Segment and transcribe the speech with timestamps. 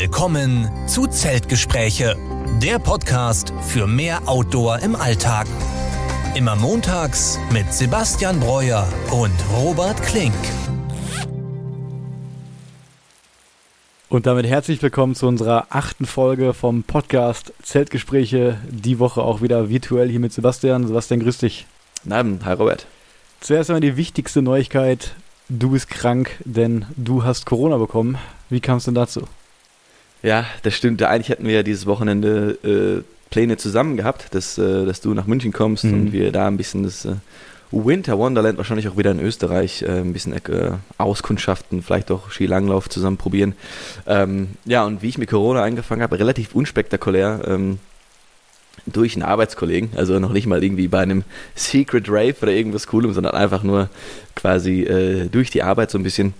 [0.00, 2.16] Willkommen zu Zeltgespräche,
[2.62, 5.46] der Podcast für mehr Outdoor im Alltag.
[6.34, 10.32] Immer montags mit Sebastian Breuer und Robert Klink.
[14.08, 18.56] Und damit herzlich willkommen zu unserer achten Folge vom Podcast Zeltgespräche.
[18.70, 20.86] Die Woche auch wieder virtuell hier mit Sebastian.
[20.86, 21.66] Sebastian, grüß dich.
[22.04, 22.86] Guten Abend, hi Robert.
[23.40, 25.14] Zuerst einmal die wichtigste Neuigkeit.
[25.50, 28.16] Du bist krank, denn du hast Corona bekommen.
[28.48, 29.28] Wie kam es denn dazu?
[30.22, 31.02] Ja, das stimmt.
[31.02, 35.26] Eigentlich hatten wir ja dieses Wochenende äh, Pläne zusammen gehabt, dass, äh, dass du nach
[35.26, 35.94] München kommst mhm.
[35.94, 37.14] und wir da ein bisschen das äh,
[37.72, 42.88] Winter Wonderland, wahrscheinlich auch wieder in Österreich, äh, ein bisschen äh, auskundschaften, vielleicht auch Skilanglauf
[42.88, 43.54] zusammen probieren.
[44.06, 47.42] Ähm, ja, und wie ich mit Corona angefangen habe, relativ unspektakulär.
[47.46, 47.78] Ähm,
[48.86, 51.24] durch einen Arbeitskollegen, also noch nicht mal irgendwie bei einem
[51.54, 53.90] Secret Rave oder irgendwas Coolem, sondern einfach nur
[54.34, 56.32] quasi äh, durch die Arbeit so ein bisschen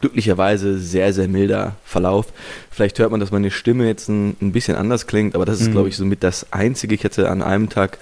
[0.00, 2.26] glücklicherweise sehr, sehr milder Verlauf.
[2.70, 5.68] Vielleicht hört man, dass meine Stimme jetzt ein, ein bisschen anders klingt, aber das ist,
[5.68, 5.72] mhm.
[5.72, 6.94] glaube ich, somit das Einzige.
[6.94, 7.98] Ich hatte an einem Tag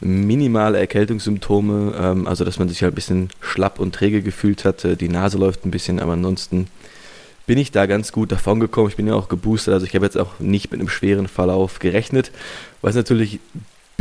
[0.00, 4.86] minimale Erkältungssymptome, ähm, also dass man sich halt ein bisschen schlapp und träge gefühlt hat.
[5.00, 6.66] Die Nase läuft ein bisschen, aber ansonsten
[7.46, 8.88] bin ich da ganz gut davon gekommen.
[8.88, 11.78] Ich bin ja auch geboostert, also ich habe jetzt auch nicht mit einem schweren Verlauf
[11.78, 12.30] gerechnet.
[12.82, 13.40] Was natürlich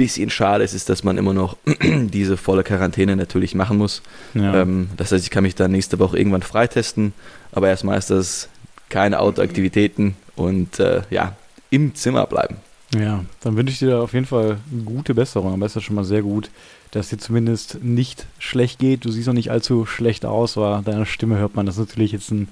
[0.01, 4.01] bisschen schade ist, ist, dass man immer noch diese volle Quarantäne natürlich machen muss.
[4.33, 4.61] Ja.
[4.61, 7.13] Ähm, das heißt, ich kann mich dann nächste Woche irgendwann freitesten,
[7.51, 8.49] aber erstmal ist das
[8.89, 11.35] keine Autoaktivitäten und äh, ja,
[11.69, 12.55] im Zimmer bleiben.
[12.95, 15.53] Ja, dann wünsche ich dir auf jeden Fall gute Besserung.
[15.53, 16.49] Aber ist ja schon mal sehr gut,
[16.89, 19.05] dass dir zumindest nicht schlecht geht.
[19.05, 22.31] Du siehst noch nicht allzu schlecht aus, aber deiner Stimme hört man das natürlich jetzt
[22.31, 22.47] ein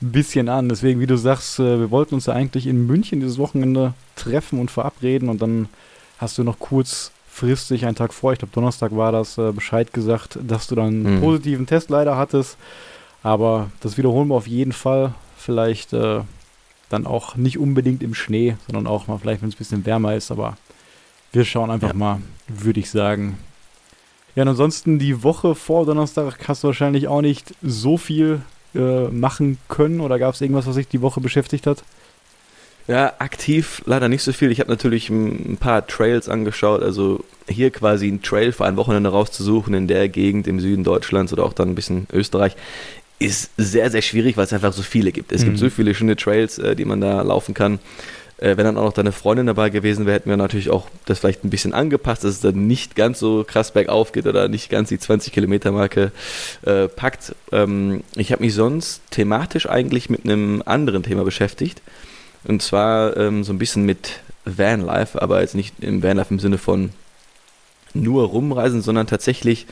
[0.00, 0.68] bisschen an.
[0.68, 4.60] Deswegen, wie du sagst, äh, wir wollten uns ja eigentlich in München dieses Wochenende treffen
[4.60, 5.68] und verabreden und dann
[6.22, 10.38] hast du noch kurzfristig einen Tag vor, ich glaube Donnerstag war das, äh, Bescheid gesagt,
[10.40, 11.20] dass du dann einen mhm.
[11.20, 12.56] positiven Test leider hattest.
[13.22, 15.14] Aber das wiederholen wir auf jeden Fall.
[15.36, 16.20] Vielleicht äh,
[16.88, 20.14] dann auch nicht unbedingt im Schnee, sondern auch mal vielleicht, wenn es ein bisschen wärmer
[20.14, 20.30] ist.
[20.30, 20.56] Aber
[21.32, 21.94] wir schauen einfach ja.
[21.94, 23.38] mal, würde ich sagen.
[24.34, 28.42] Ja, und ansonsten die Woche vor Donnerstag hast du wahrscheinlich auch nicht so viel
[28.74, 30.00] äh, machen können.
[30.00, 31.84] Oder gab es irgendwas, was dich die Woche beschäftigt hat?
[32.88, 34.50] Ja, aktiv leider nicht so viel.
[34.50, 39.10] Ich habe natürlich ein paar Trails angeschaut, also hier quasi ein Trail für ein Wochenende
[39.10, 42.56] rauszusuchen in der Gegend im Süden Deutschlands oder auch dann ein bisschen Österreich,
[43.18, 45.32] ist sehr, sehr schwierig, weil es einfach so viele gibt.
[45.32, 45.46] Es mhm.
[45.46, 47.78] gibt so viele schöne Trails, äh, die man da laufen kann.
[48.38, 51.20] Äh, wenn dann auch noch deine Freundin dabei gewesen wäre, hätten wir natürlich auch das
[51.20, 54.68] vielleicht ein bisschen angepasst, dass es dann nicht ganz so krass bergauf geht oder nicht
[54.68, 56.10] ganz die 20 Kilometer Marke
[56.62, 57.36] äh, packt.
[57.52, 61.80] Ähm, ich habe mich sonst thematisch eigentlich mit einem anderen Thema beschäftigt.
[62.44, 66.58] Und zwar ähm, so ein bisschen mit Vanlife, aber jetzt nicht im Vanlife im Sinne
[66.58, 66.90] von
[67.94, 69.66] nur rumreisen, sondern tatsächlich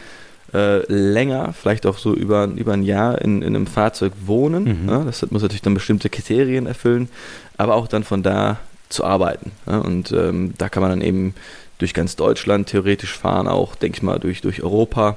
[0.53, 4.83] äh, länger, vielleicht auch so über, über ein Jahr in, in einem Fahrzeug wohnen.
[4.83, 4.89] Mhm.
[4.89, 7.09] Ja, das muss natürlich dann bestimmte Kriterien erfüllen,
[7.57, 9.53] aber auch dann von da zu arbeiten.
[9.67, 11.35] Ja, und ähm, da kann man dann eben
[11.79, 15.17] durch ganz Deutschland theoretisch fahren, auch, denke ich mal, durch, durch Europa.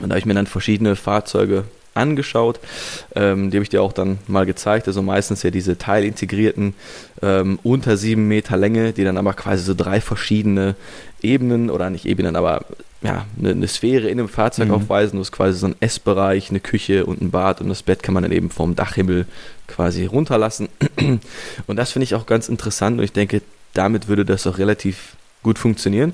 [0.00, 1.64] Und da habe ich mir dann verschiedene Fahrzeuge
[1.94, 2.60] angeschaut.
[3.14, 4.86] Ähm, die habe ich dir auch dann mal gezeigt.
[4.88, 6.74] Also meistens ja diese teilintegrierten
[7.22, 10.76] ähm, unter sieben Meter Länge, die dann aber quasi so drei verschiedene
[11.22, 12.64] Ebenen oder nicht Ebenen, aber
[13.02, 14.74] ja, eine, eine Sphäre in einem Fahrzeug mhm.
[14.74, 15.16] aufweisen.
[15.16, 18.14] Du hast quasi so ein Essbereich, eine Küche und ein Bad und das Bett kann
[18.14, 19.26] man dann eben vom Dachhimmel
[19.66, 20.68] quasi runterlassen.
[21.66, 23.42] Und das finde ich auch ganz interessant und ich denke,
[23.72, 26.12] damit würde das auch relativ gut funktionieren.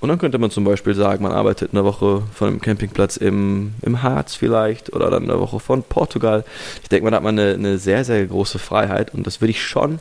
[0.00, 3.74] Und dann könnte man zum Beispiel sagen, man arbeitet eine Woche von einem Campingplatz im,
[3.82, 6.44] im Harz vielleicht oder dann eine Woche von Portugal.
[6.82, 9.62] Ich denke, man hat man eine, eine sehr, sehr große Freiheit und das würde ich
[9.62, 9.98] schon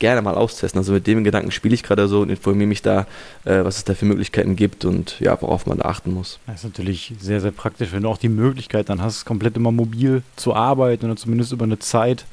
[0.00, 0.78] gerne mal austesten.
[0.78, 3.06] Also mit dem Gedanken spiele ich gerade so und informiere mich da,
[3.44, 6.40] äh, was es da für Möglichkeiten gibt und ja, worauf man da achten muss.
[6.48, 9.70] Das ist natürlich sehr, sehr praktisch, wenn du auch die Möglichkeit dann hast, komplett immer
[9.70, 12.24] mobil zu arbeiten oder zumindest über eine Zeit.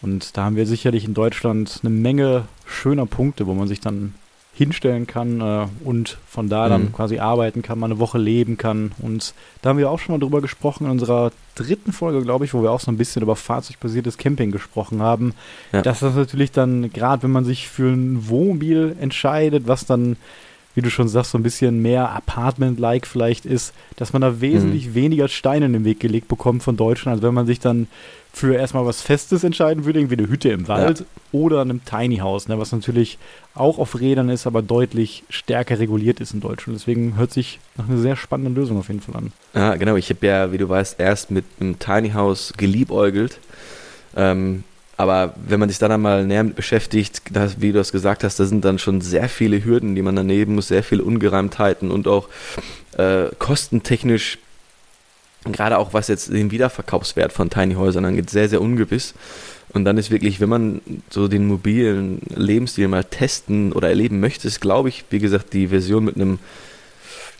[0.00, 4.14] Und da haben wir sicherlich in Deutschland eine Menge schöner Punkte, wo man sich dann
[4.62, 6.92] hinstellen kann äh, und von da dann mhm.
[6.92, 8.92] quasi arbeiten kann, mal eine Woche leben kann.
[9.00, 12.54] Und da haben wir auch schon mal drüber gesprochen in unserer dritten Folge, glaube ich,
[12.54, 15.34] wo wir auch so ein bisschen über fahrzeugbasiertes Camping gesprochen haben.
[15.72, 15.82] Ja.
[15.82, 20.16] Dass das natürlich dann, gerade wenn man sich für ein Wohnmobil entscheidet, was dann
[20.74, 24.88] wie du schon sagst, so ein bisschen mehr Apartment-like vielleicht ist, dass man da wesentlich
[24.88, 24.94] mhm.
[24.94, 27.88] weniger Steine in den Weg gelegt bekommt von Deutschland, als wenn man sich dann
[28.32, 31.06] für erstmal was Festes entscheiden würde, irgendwie eine Hütte im Wald ja.
[31.32, 33.18] oder einem Tiny House, ne, was natürlich
[33.54, 36.78] auch auf Rädern ist, aber deutlich stärker reguliert ist in Deutschland.
[36.78, 39.32] Deswegen hört sich nach einer sehr spannenden Lösung auf jeden Fall an.
[39.54, 39.96] Ja, genau.
[39.96, 43.38] Ich habe ja, wie du weißt, erst mit einem Tiny House geliebäugelt.
[44.16, 44.64] Ähm,
[44.96, 48.38] aber wenn man sich dann einmal näher mit beschäftigt, das, wie du das gesagt hast,
[48.38, 52.06] da sind dann schon sehr viele Hürden, die man daneben muss, sehr viele Ungereimtheiten und
[52.06, 52.28] auch
[52.96, 54.38] äh, kostentechnisch
[55.50, 59.14] gerade auch was jetzt den Wiederverkaufswert von Tiny Häusern angeht, sehr, sehr ungewiss.
[59.72, 60.80] Und dann ist wirklich, wenn man
[61.10, 65.68] so den mobilen Lebensstil mal testen oder erleben möchte, ist, glaube ich, wie gesagt, die
[65.68, 66.38] Version mit einem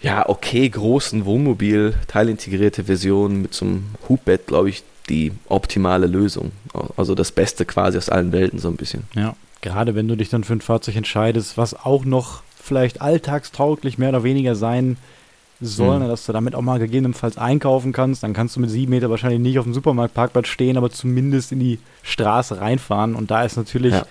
[0.01, 6.51] ja, okay, großen Wohnmobil, teilintegrierte Version mit so einem Hubbett, glaube ich, die optimale Lösung.
[6.97, 9.05] Also das Beste quasi aus allen Welten so ein bisschen.
[9.15, 13.99] Ja, gerade wenn du dich dann für ein Fahrzeug entscheidest, was auch noch vielleicht alltagstauglich
[13.99, 14.97] mehr oder weniger sein
[15.61, 16.09] soll, mhm.
[16.09, 18.23] dass du damit auch mal gegebenenfalls einkaufen kannst.
[18.23, 21.61] Dann kannst du mit sieben Meter wahrscheinlich nicht auf dem Supermarktparkplatz stehen, aber zumindest in
[21.61, 23.15] die Straße reinfahren.
[23.15, 24.07] Und da ist natürlich ja.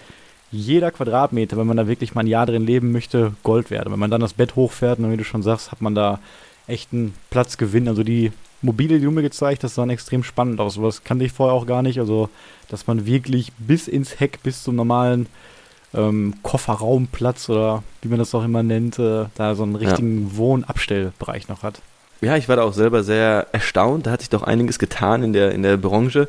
[0.52, 3.92] jeder Quadratmeter, wenn man da wirklich mal ein Jahr drin leben möchte, Gold wert.
[3.92, 6.20] Wenn man dann das Bett hochfährt und wie du schon sagst, hat man da
[6.68, 7.88] echt einen Platzgewinn.
[7.88, 8.32] Also die
[8.62, 10.82] Mobile, mir gezeigt hast, sahen extrem spannend aus.
[10.82, 12.00] Was kannte ich vorher auch gar nicht.
[12.00, 12.30] Also,
[12.70, 15.28] dass man wirklich bis ins Heck, bis zum normalen
[15.94, 20.38] ähm, Kofferraumplatz oder wie man das auch immer nennt, äh, da so einen richtigen ja.
[20.38, 21.82] Wohnabstellbereich noch hat.
[22.22, 24.06] Ja, ich war da auch selber sehr erstaunt.
[24.06, 26.28] Da hat sich doch einiges getan in der, in der Branche.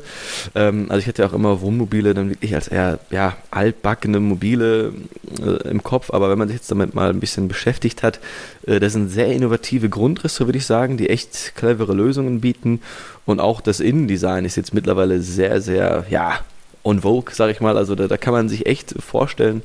[0.55, 4.91] Ähm, also ich hatte ja auch immer Wohnmobile dann wirklich als eher ja, altbackene Mobile
[5.39, 6.09] äh, im Kopf.
[6.11, 8.19] Aber wenn man sich jetzt damit mal ein bisschen beschäftigt hat,
[8.65, 12.81] äh, das sind sehr innovative Grundrisse, würde ich sagen, die echt clevere Lösungen bieten.
[13.25, 16.39] Und auch das Innendesign ist jetzt mittlerweile sehr, sehr, ja,
[16.83, 17.77] on vogue, sag ich mal.
[17.77, 19.61] Also da, da kann man sich echt vorstellen,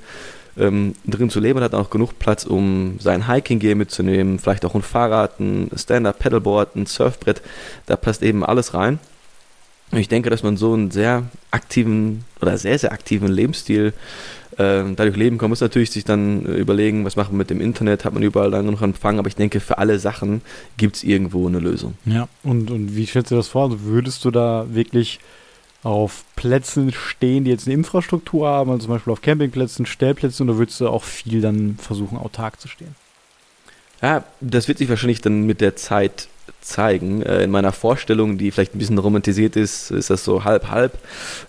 [0.58, 1.55] ähm, drin zu leben.
[1.55, 6.76] Man hat auch genug Platz, um sein Hiking-Gear mitzunehmen, vielleicht auch ein Fahrrad, ein Stand-Up-Pedalboard,
[6.76, 7.43] ein Surfbrett.
[7.87, 8.99] Da passt eben alles rein.
[9.90, 13.94] Und ich denke, dass man so einen sehr aktiven oder sehr, sehr aktiven Lebensstil
[14.58, 15.46] äh, dadurch leben kann.
[15.46, 18.50] Man muss natürlich sich dann überlegen, was machen wir mit dem Internet, hat man überall
[18.50, 20.43] dann noch Empfang, aber ich denke, für alle Sachen
[20.76, 21.94] gibt es irgendwo eine Lösung.
[22.05, 23.64] Ja, und, und wie stellst du das vor?
[23.64, 25.20] Also würdest du da wirklich
[25.83, 30.59] auf Plätzen stehen, die jetzt eine Infrastruktur haben, also zum Beispiel auf Campingplätzen, Stellplätzen, oder
[30.59, 32.95] würdest du auch viel dann versuchen, autark zu stehen?
[34.03, 36.29] Ja, das wird sich wahrscheinlich dann mit der Zeit
[36.61, 37.23] zeigen.
[37.23, 40.99] Äh, in meiner Vorstellung, die vielleicht ein bisschen romantisiert ist, ist das so halb-halb.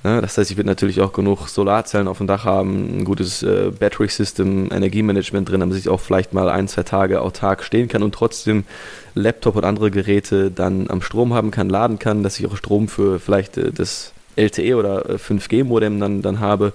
[0.04, 3.72] Das heißt, ich werde natürlich auch genug Solarzellen auf dem Dach haben, ein gutes äh,
[3.78, 8.04] Battery System, Energiemanagement drin, damit ich auch vielleicht mal ein, zwei Tage autark stehen kann
[8.04, 8.64] und trotzdem
[9.16, 12.88] Laptop und andere Geräte dann am Strom haben kann, laden kann, dass ich auch Strom
[12.88, 16.74] für vielleicht äh, das LTE oder 5G-Modem dann, dann habe.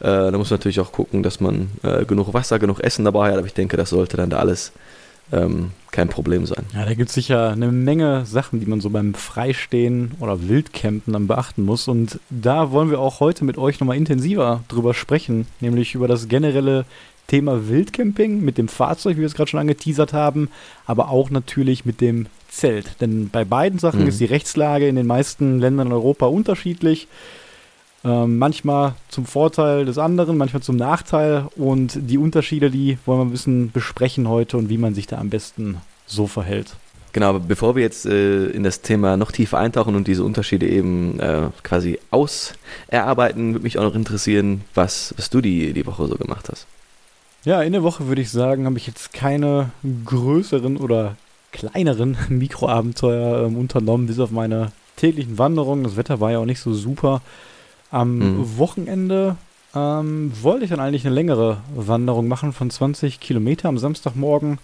[0.00, 3.30] Äh, da muss man natürlich auch gucken, dass man äh, genug Wasser, genug Essen dabei
[3.30, 4.72] hat, aber ich denke, das sollte dann da alles
[5.32, 6.64] ähm, kein Problem sein.
[6.74, 11.12] Ja, da gibt es sicher eine Menge Sachen, die man so beim Freistehen oder Wildcampen
[11.12, 11.88] dann beachten muss.
[11.88, 16.28] Und da wollen wir auch heute mit euch nochmal intensiver drüber sprechen, nämlich über das
[16.28, 16.84] generelle
[17.26, 20.50] Thema Wildcamping mit dem Fahrzeug, wie wir es gerade schon angeteasert haben,
[20.84, 23.00] aber auch natürlich mit dem Zelt.
[23.00, 24.08] Denn bei beiden Sachen mhm.
[24.08, 27.08] ist die Rechtslage in den meisten Ländern in Europa unterschiedlich.
[28.04, 31.46] Ähm, manchmal zum Vorteil des anderen, manchmal zum Nachteil.
[31.56, 35.18] Und die Unterschiede, die wollen wir ein bisschen besprechen heute und wie man sich da
[35.18, 36.76] am besten so verhält.
[37.14, 40.68] Genau, aber bevor wir jetzt äh, in das Thema noch tiefer eintauchen und diese Unterschiede
[40.68, 46.08] eben äh, quasi auserarbeiten, würde mich auch noch interessieren, was, was du die, die Woche
[46.08, 46.66] so gemacht hast.
[47.44, 49.70] Ja, in der Woche würde ich sagen, habe ich jetzt keine
[50.04, 51.16] größeren oder
[51.54, 55.84] kleineren Mikroabenteuer ähm, unternommen, bis auf meine täglichen Wanderungen.
[55.84, 57.22] Das Wetter war ja auch nicht so super.
[57.90, 58.58] Am mhm.
[58.58, 59.36] Wochenende
[59.74, 64.58] ähm, wollte ich dann eigentlich eine längere Wanderung machen von 20 Kilometer am Samstagmorgen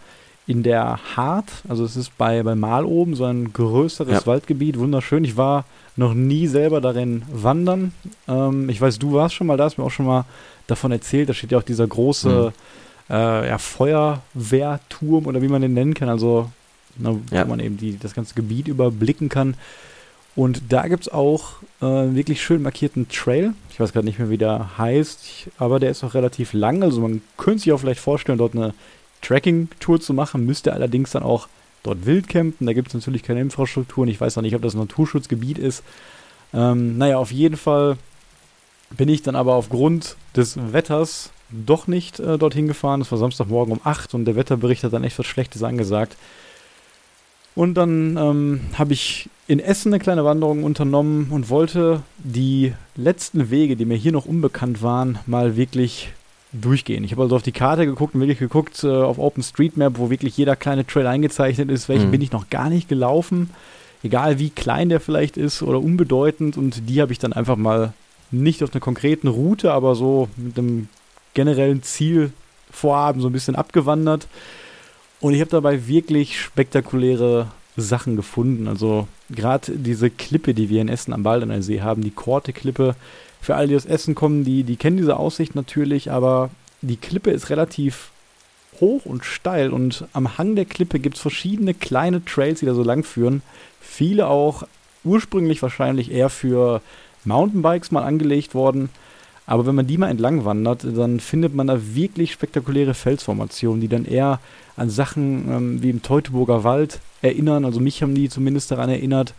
[0.47, 1.49] in der Hart.
[1.69, 4.27] Also es ist bei, bei Mal oben so ein größeres ja.
[4.27, 5.25] Waldgebiet, wunderschön.
[5.25, 5.65] Ich war
[5.97, 7.93] noch nie selber darin wandern.
[8.27, 10.25] Ähm, ich weiß, du warst schon mal da, hast mir auch schon mal
[10.67, 11.29] davon erzählt.
[11.29, 12.53] Da steht ja auch dieser große
[13.09, 13.15] mhm.
[13.15, 16.09] äh, ja, Feuerwehrturm oder wie man den nennen kann.
[16.09, 16.51] Also
[16.97, 17.45] ne, ja.
[17.45, 19.55] wo man eben die, das ganze Gebiet überblicken kann.
[20.37, 23.53] Und da gibt es auch äh, wirklich schön markierten Trail.
[23.71, 26.83] Ich weiß gerade nicht mehr, wie der heißt, aber der ist auch relativ lang.
[26.83, 28.75] Also man könnte sich auch vielleicht vorstellen, dort eine
[29.23, 31.49] Tracking-Tour zu machen, müsste allerdings dann auch
[31.83, 32.67] dort wild campen.
[32.67, 35.59] Da gibt es natürlich keine Infrastruktur und ich weiß noch nicht, ob das ein Naturschutzgebiet
[35.59, 35.83] ist.
[36.55, 37.97] Ähm, naja, auf jeden Fall
[38.97, 43.01] bin ich dann aber aufgrund des Wetters doch nicht äh, dorthin gefahren.
[43.01, 46.17] Es war Samstagmorgen um 8 und der Wetterbericht hat dann echt was Schlechtes angesagt.
[47.55, 53.51] Und dann ähm, habe ich in Essen eine kleine Wanderung unternommen und wollte die letzten
[53.51, 56.13] Wege, die mir hier noch unbekannt waren, mal wirklich
[56.53, 57.05] durchgehen.
[57.05, 60.37] Ich habe also auf die Karte geguckt und wirklich geguckt äh, auf OpenStreetMap, wo wirklich
[60.37, 62.11] jeder kleine Trail eingezeichnet ist, welchen mhm.
[62.13, 63.51] bin ich noch gar nicht gelaufen.
[64.03, 66.57] Egal wie klein der vielleicht ist oder unbedeutend.
[66.57, 67.93] Und die habe ich dann einfach mal
[68.31, 70.89] nicht auf einer konkreten Route, aber so mit einem
[71.35, 74.27] generellen Zielvorhaben so ein bisschen abgewandert.
[75.21, 78.69] Und ich habe dabei wirklich spektakuläre Sachen gefunden.
[78.69, 82.97] Also gerade diese Klippe, die wir in Essen am Baldener See haben, die Korte-Klippe.
[83.41, 86.51] Für alle, die aus Essen kommen, die, die kennen diese Aussicht natürlich, aber
[86.83, 88.11] die Klippe ist relativ
[88.81, 92.75] hoch und steil und am Hang der Klippe gibt es verschiedene kleine Trails, die da
[92.75, 93.43] so lang führen.
[93.81, 94.65] Viele auch
[95.05, 96.81] ursprünglich wahrscheinlich eher für
[97.25, 98.89] Mountainbikes mal angelegt worden.
[99.51, 103.89] Aber wenn man die mal entlang wandert, dann findet man da wirklich spektakuläre Felsformationen, die
[103.89, 104.39] dann eher
[104.77, 107.65] an Sachen ähm, wie im Teutoburger Wald erinnern.
[107.65, 109.35] Also mich haben die zumindest daran erinnert.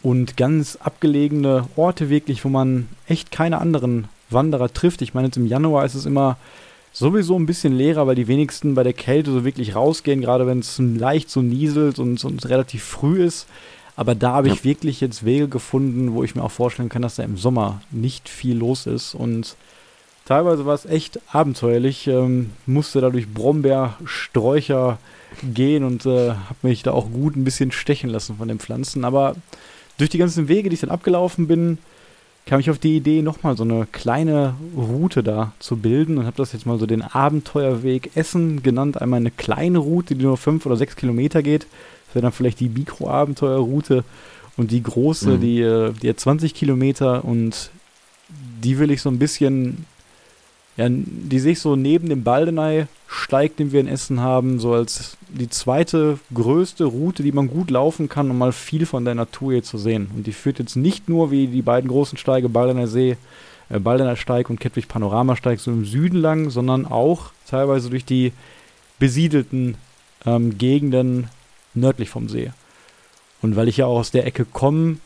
[0.00, 5.02] Und ganz abgelegene Orte wirklich, wo man echt keine anderen Wanderer trifft.
[5.02, 6.38] Ich meine, jetzt im Januar ist es immer
[6.90, 10.60] sowieso ein bisschen leerer, weil die wenigsten bei der Kälte so wirklich rausgehen, gerade wenn
[10.60, 13.46] es leicht so nieselt und, und relativ früh ist.
[13.96, 14.64] Aber da habe ich ja.
[14.64, 18.28] wirklich jetzt Wege gefunden, wo ich mir auch vorstellen kann, dass da im Sommer nicht
[18.28, 19.14] viel los ist.
[19.14, 19.56] Und
[20.24, 22.06] teilweise war es echt abenteuerlich.
[22.08, 24.98] Ähm, musste da durch Brombeersträucher
[25.42, 29.04] gehen und äh, habe mich da auch gut ein bisschen stechen lassen von den Pflanzen.
[29.04, 29.36] Aber
[29.98, 31.78] durch die ganzen Wege, die ich dann abgelaufen bin,
[32.46, 36.36] kam ich auf die Idee, nochmal so eine kleine Route da zu bilden und habe
[36.36, 39.00] das jetzt mal so den Abenteuerweg Essen genannt.
[39.00, 41.66] Einmal eine kleine Route, die nur fünf oder sechs Kilometer geht.
[42.14, 44.04] Wäre dann vielleicht die Mikroabenteuerroute.
[44.56, 45.40] Und die große, mhm.
[45.40, 47.70] die, äh, die hat 20 Kilometer und
[48.62, 49.84] die will ich so ein bisschen
[50.76, 55.48] ja, die sich so neben dem Baldenei-Steig, den wir in Essen haben, so als die
[55.48, 59.62] zweite größte Route, die man gut laufen kann, um mal viel von der Natur hier
[59.62, 60.10] zu sehen.
[60.16, 63.16] Und die führt jetzt nicht nur wie die beiden großen Steige, Baldener See,
[63.68, 68.32] äh, Baldener Steig und Kettwig Panoramasteig, so im Süden lang, sondern auch teilweise durch die
[68.98, 69.76] besiedelten
[70.26, 71.28] ähm, Gegenden
[71.74, 72.50] nördlich vom See.
[73.42, 74.96] Und weil ich ja auch aus der Ecke komme,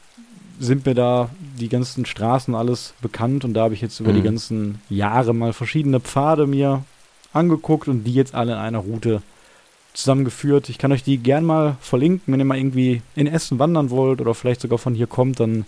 [0.60, 4.16] sind mir da die ganzen Straßen alles bekannt und da habe ich jetzt über mhm.
[4.16, 6.84] die ganzen Jahre mal verschiedene Pfade mir
[7.32, 9.22] angeguckt und die jetzt alle in einer Route
[9.94, 10.68] zusammengeführt.
[10.68, 14.20] Ich kann euch die gern mal verlinken, wenn ihr mal irgendwie in Essen wandern wollt
[14.20, 15.64] oder vielleicht sogar von hier kommt, dann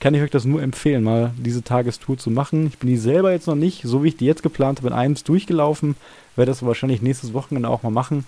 [0.00, 2.66] kann ich euch das nur empfehlen, mal diese Tagestour zu machen.
[2.66, 4.94] Ich bin die selber jetzt noch nicht, so wie ich die jetzt geplant habe, in
[4.94, 5.96] eins durchgelaufen,
[6.36, 8.26] werde das wahrscheinlich nächstes Wochenende auch mal machen.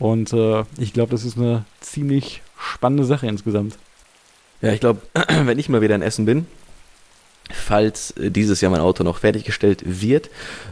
[0.00, 3.76] Und äh, ich glaube, das ist eine ziemlich spannende Sache insgesamt.
[4.62, 5.02] Ja, ich glaube,
[5.44, 6.46] wenn ich mal wieder in Essen bin,
[7.52, 10.30] falls äh, dieses Jahr mein Auto noch fertiggestellt wird,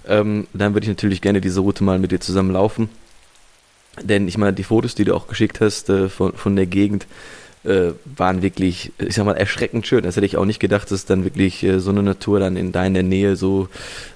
[0.09, 2.89] ähm, dann würde ich natürlich gerne diese Route mal mit dir zusammen laufen.
[4.03, 7.07] Denn ich meine, die Fotos, die du auch geschickt hast äh, von, von der Gegend,
[7.65, 10.05] äh, waren wirklich, ich sag mal, erschreckend schön.
[10.05, 12.73] Das hätte ich auch nicht gedacht, dass dann wirklich äh, so eine Natur dann in
[12.73, 13.69] deiner Nähe so,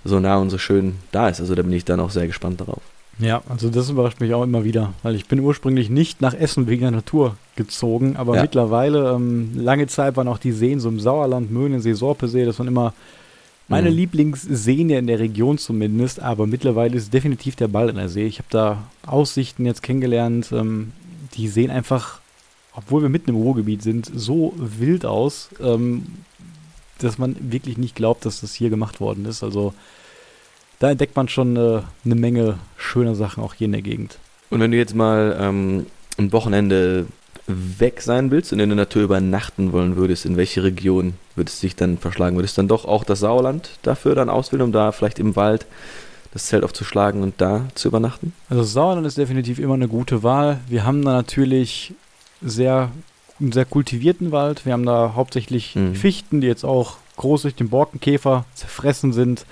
[0.05, 1.41] so nah und so schön da ist.
[1.41, 2.83] Also da bin ich dann auch sehr gespannt darauf.
[3.19, 6.67] Ja, also das überrascht mich auch immer wieder, weil ich bin ursprünglich nicht nach Essen
[6.67, 8.43] wegen der Natur gezogen, aber ja.
[8.43, 12.69] mittlerweile, ähm, lange Zeit waren auch die Seen so im Sauerland, Möhnensee, Sorpesee, das waren
[12.69, 12.95] immer
[13.69, 13.97] meine mhm.
[13.97, 18.27] Lieblingsseen in der Region zumindest, aber mittlerweile ist definitiv der Ball in der See.
[18.27, 20.93] Ich habe da Aussichten jetzt kennengelernt, ähm,
[21.35, 22.21] die sehen einfach,
[22.75, 26.07] obwohl wir mitten im Ruhrgebiet sind, so wild aus, ähm,
[26.99, 29.43] dass man wirklich nicht glaubt, dass das hier gemacht worden ist.
[29.43, 29.75] Also
[30.83, 34.19] da entdeckt man schon äh, eine Menge schöner Sachen auch hier in der Gegend.
[34.51, 35.87] Und wenn du jetzt mal ähm,
[36.19, 37.07] ein Wochenende
[37.47, 41.67] weg sein willst und in der Natur übernachten wollen würdest, in welche Region würdest du
[41.67, 42.37] dich dann verschlagen?
[42.37, 45.67] Würdest du dann doch auch das Sauerland dafür dann auswählen, um da vielleicht im Wald
[46.33, 48.33] das Zelt aufzuschlagen und da zu übernachten?
[48.51, 50.59] Also Sauerland ist definitiv immer eine gute Wahl.
[50.69, 51.95] Wir haben da natürlich
[52.41, 52.91] sehr,
[53.41, 54.67] einen sehr kultivierten Wald.
[54.67, 55.95] Wir haben da hauptsächlich mhm.
[55.95, 59.47] Fichten, die jetzt auch groß durch den Borkenkäfer zerfressen sind.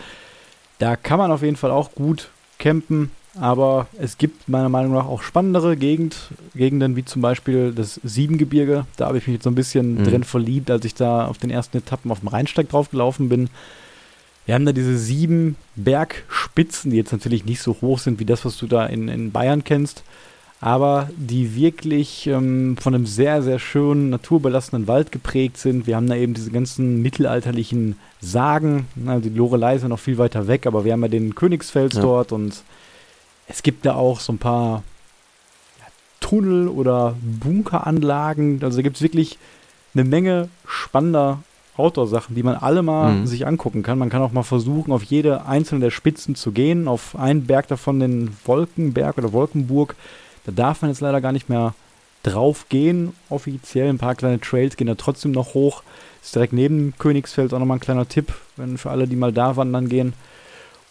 [0.80, 5.04] Da kann man auf jeden Fall auch gut campen, aber es gibt meiner Meinung nach
[5.04, 6.16] auch spannendere Gegend,
[6.54, 8.87] Gegenden, wie zum Beispiel das Siebengebirge.
[8.96, 10.04] Da habe ich mich jetzt so ein bisschen mhm.
[10.04, 13.50] drin verliebt, als ich da auf den ersten Etappen auf dem Rheinsteig draufgelaufen bin.
[14.46, 18.46] Wir haben da diese sieben Bergspitzen, die jetzt natürlich nicht so hoch sind wie das,
[18.46, 20.02] was du da in, in Bayern kennst,
[20.61, 25.87] aber die wirklich ähm, von einem sehr, sehr schönen, naturbelassenen Wald geprägt sind.
[25.87, 28.87] Wir haben da eben diese ganzen mittelalterlichen Sagen.
[29.07, 31.95] Also die Lorelei ist ja noch viel weiter weg, aber wir haben ja den Königsfels
[31.95, 32.02] ja.
[32.02, 32.62] dort und
[33.49, 34.83] es gibt da auch so ein paar
[35.79, 35.87] ja,
[36.21, 38.61] Tunnel oder Bunkeranlagen.
[38.62, 39.38] Also da gibt es wirklich
[39.95, 41.43] eine Menge spannender
[41.79, 43.26] Outdoor-Sachen, die man alle mal mhm.
[43.26, 43.99] sich angucken kann.
[43.99, 46.87] Man kann auch mal versuchen, auf jede einzelne der Spitzen zu gehen.
[46.87, 49.97] Auf einen Berg davon, den Wolkenberg oder Wolkenburg,
[50.47, 51.75] da darf man jetzt leider gar nicht mehr
[52.23, 53.88] drauf gehen, offiziell.
[53.88, 55.82] Ein paar kleine Trails gehen da trotzdem noch hoch.
[56.23, 59.56] Ist direkt neben Königsfeld auch nochmal ein kleiner Tipp, wenn für alle, die mal da
[59.56, 60.12] wandern gehen.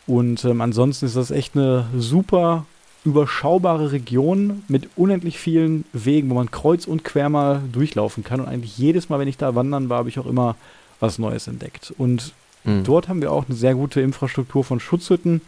[0.07, 2.65] Und ähm, ansonsten ist das echt eine super
[3.05, 8.41] überschaubare Region mit unendlich vielen Wegen, wo man kreuz und quer mal durchlaufen kann.
[8.41, 10.55] Und eigentlich jedes Mal, wenn ich da wandern war, habe ich auch immer
[10.99, 11.93] was Neues entdeckt.
[11.97, 12.83] Und mhm.
[12.83, 15.41] dort haben wir auch eine sehr gute Infrastruktur von Schutzhütten,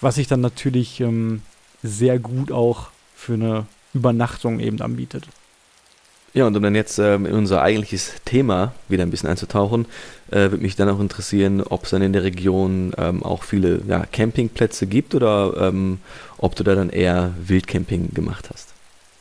[0.00, 1.42] was sich dann natürlich ähm,
[1.82, 2.88] sehr gut auch
[3.24, 5.26] für eine Übernachtung eben anbietet.
[6.34, 9.86] Ja, und um dann jetzt ähm, in unser eigentliches Thema wieder ein bisschen einzutauchen,
[10.32, 13.82] äh, würde mich dann auch interessieren, ob es dann in der Region ähm, auch viele
[13.86, 16.00] ja, Campingplätze gibt oder ähm,
[16.36, 18.74] ob du da dann eher Wildcamping gemacht hast.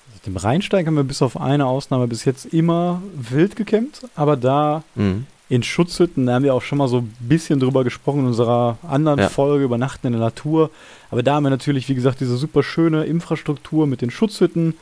[0.10, 4.36] Also dem Rheinsteig haben wir bis auf eine Ausnahme bis jetzt immer wild gecampt, aber
[4.36, 5.28] da mhm.
[5.54, 6.26] In Schutzhütten.
[6.26, 9.30] Da haben wir auch schon mal so ein bisschen drüber gesprochen in unserer anderen ja.
[9.30, 10.72] Folge Übernachten in der Natur.
[11.12, 14.74] Aber da haben wir natürlich, wie gesagt, diese super schöne Infrastruktur mit den Schutzhütten,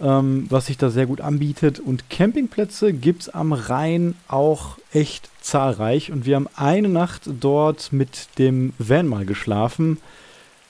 [0.00, 1.78] ähm, was sich da sehr gut anbietet.
[1.78, 6.10] Und Campingplätze gibt es am Rhein auch echt zahlreich.
[6.10, 9.98] Und wir haben eine Nacht dort mit dem Van mal geschlafen.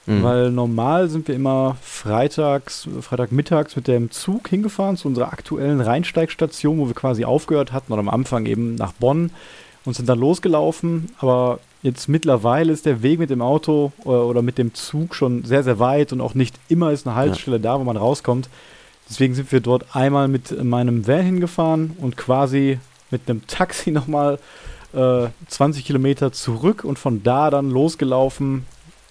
[0.07, 0.23] Mhm.
[0.23, 6.79] Weil normal sind wir immer freitags, Freitagmittags mit dem Zug hingefahren zu unserer aktuellen Rheinsteigstation,
[6.79, 9.31] wo wir quasi aufgehört hatten, oder am Anfang eben nach Bonn
[9.85, 11.11] und sind dann losgelaufen.
[11.19, 15.15] Aber jetzt mittlerweile ist der Weg mit dem Auto oder, äh, oder mit dem Zug
[15.15, 17.63] schon sehr, sehr weit und auch nicht immer ist eine Haltestelle ja.
[17.63, 18.49] da, wo man rauskommt.
[19.09, 22.79] Deswegen sind wir dort einmal mit meinem Van hingefahren und quasi
[23.11, 24.39] mit einem Taxi nochmal
[24.93, 28.67] äh, 20 Kilometer zurück und von da dann losgelaufen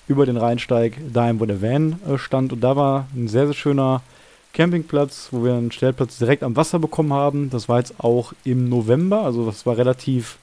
[0.10, 2.51] über den Rheinsteig, dahin, wo der Van äh, stand.
[2.51, 4.01] Und da war ein sehr, sehr schöner
[4.54, 7.50] Campingplatz, wo wir einen Stellplatz direkt am Wasser bekommen haben.
[7.50, 10.38] Das war jetzt auch im November, also das war relativ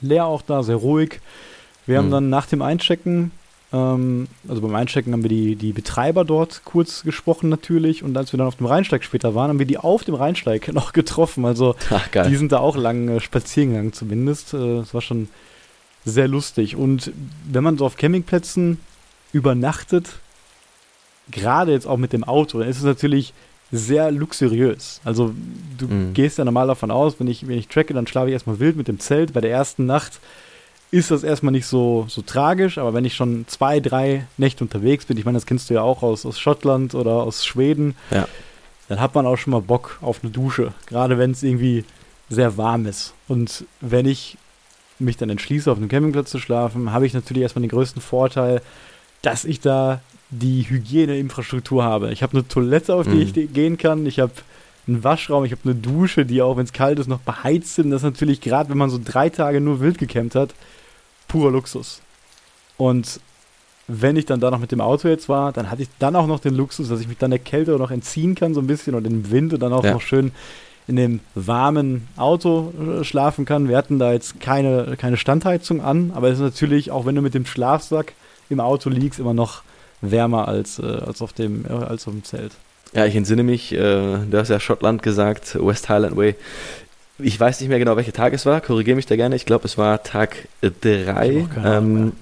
[0.00, 1.20] leer auch da, sehr ruhig.
[1.86, 2.04] Wir mhm.
[2.04, 3.30] haben dann nach dem Einchecken,
[3.72, 8.32] ähm, also beim Einchecken haben wir die, die Betreiber dort kurz gesprochen natürlich und als
[8.32, 11.44] wir dann auf dem Rheinsteig später waren, haben wir die auf dem Rheinsteig noch getroffen.
[11.44, 14.52] Also Ach, die sind da auch lang äh, spazieren gegangen zumindest.
[14.52, 15.28] Äh, das war schon
[16.06, 16.76] sehr lustig.
[16.76, 17.12] Und
[17.50, 18.78] wenn man so auf Campingplätzen
[19.32, 20.08] übernachtet,
[21.30, 23.34] gerade jetzt auch mit dem Auto, dann ist es natürlich
[23.72, 25.00] sehr luxuriös.
[25.04, 25.34] Also
[25.76, 26.14] du mhm.
[26.14, 28.76] gehst ja normal davon aus, wenn ich, wenn ich tracke, dann schlafe ich erstmal wild
[28.76, 29.32] mit dem Zelt.
[29.32, 30.20] Bei der ersten Nacht
[30.92, 35.04] ist das erstmal nicht so, so tragisch, aber wenn ich schon zwei, drei Nächte unterwegs
[35.06, 38.28] bin, ich meine, das kennst du ja auch aus, aus Schottland oder aus Schweden, ja.
[38.88, 41.84] dann hat man auch schon mal Bock auf eine Dusche, gerade wenn es irgendwie
[42.28, 43.14] sehr warm ist.
[43.26, 44.38] Und wenn ich
[44.98, 48.62] mich dann entschließe, auf einem Campingplatz zu schlafen, habe ich natürlich erstmal den größten Vorteil,
[49.22, 50.00] dass ich da
[50.30, 52.12] die Hygieneinfrastruktur habe.
[52.12, 53.32] Ich habe eine Toilette, auf die mhm.
[53.34, 54.06] ich gehen kann.
[54.06, 54.32] Ich habe
[54.86, 57.90] einen Waschraum, ich habe eine Dusche, die auch, wenn es kalt ist, noch beheizt sind.
[57.90, 60.54] Das ist natürlich gerade, wenn man so drei Tage nur wild gecampt hat,
[61.28, 62.00] purer Luxus.
[62.76, 63.20] Und
[63.88, 66.26] wenn ich dann da noch mit dem Auto jetzt war, dann hatte ich dann auch
[66.26, 68.94] noch den Luxus, dass ich mich dann der Kälte noch entziehen kann, so ein bisschen,
[68.94, 69.92] und im Wind und dann auch ja.
[69.92, 70.32] noch schön
[70.88, 73.68] in dem warmen Auto äh, schlafen kann.
[73.68, 77.22] Wir hatten da jetzt keine, keine Standheizung an, aber es ist natürlich, auch wenn du
[77.22, 78.12] mit dem Schlafsack
[78.48, 79.62] im Auto liegst, immer noch
[80.00, 82.52] wärmer als, äh, als, auf dem, äh, als auf dem Zelt.
[82.92, 86.36] Ja, ich entsinne mich, äh, du hast ja Schottland gesagt, West Highland Way.
[87.18, 89.34] Ich weiß nicht mehr genau, welcher Tag es war, korrigiere mich da gerne.
[89.36, 91.46] Ich glaube, es war Tag 3.
[91.64, 92.12] Ähm,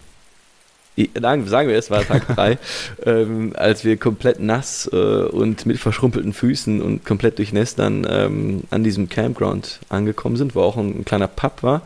[1.16, 2.58] sagen wir, es war Tag 3,
[3.06, 8.62] ähm, als wir komplett nass äh, und mit verschrumpelten Füßen und komplett durchnässt dann ähm,
[8.70, 11.82] an diesem Campground angekommen sind, wo auch ein, ein, kleiner Pub war.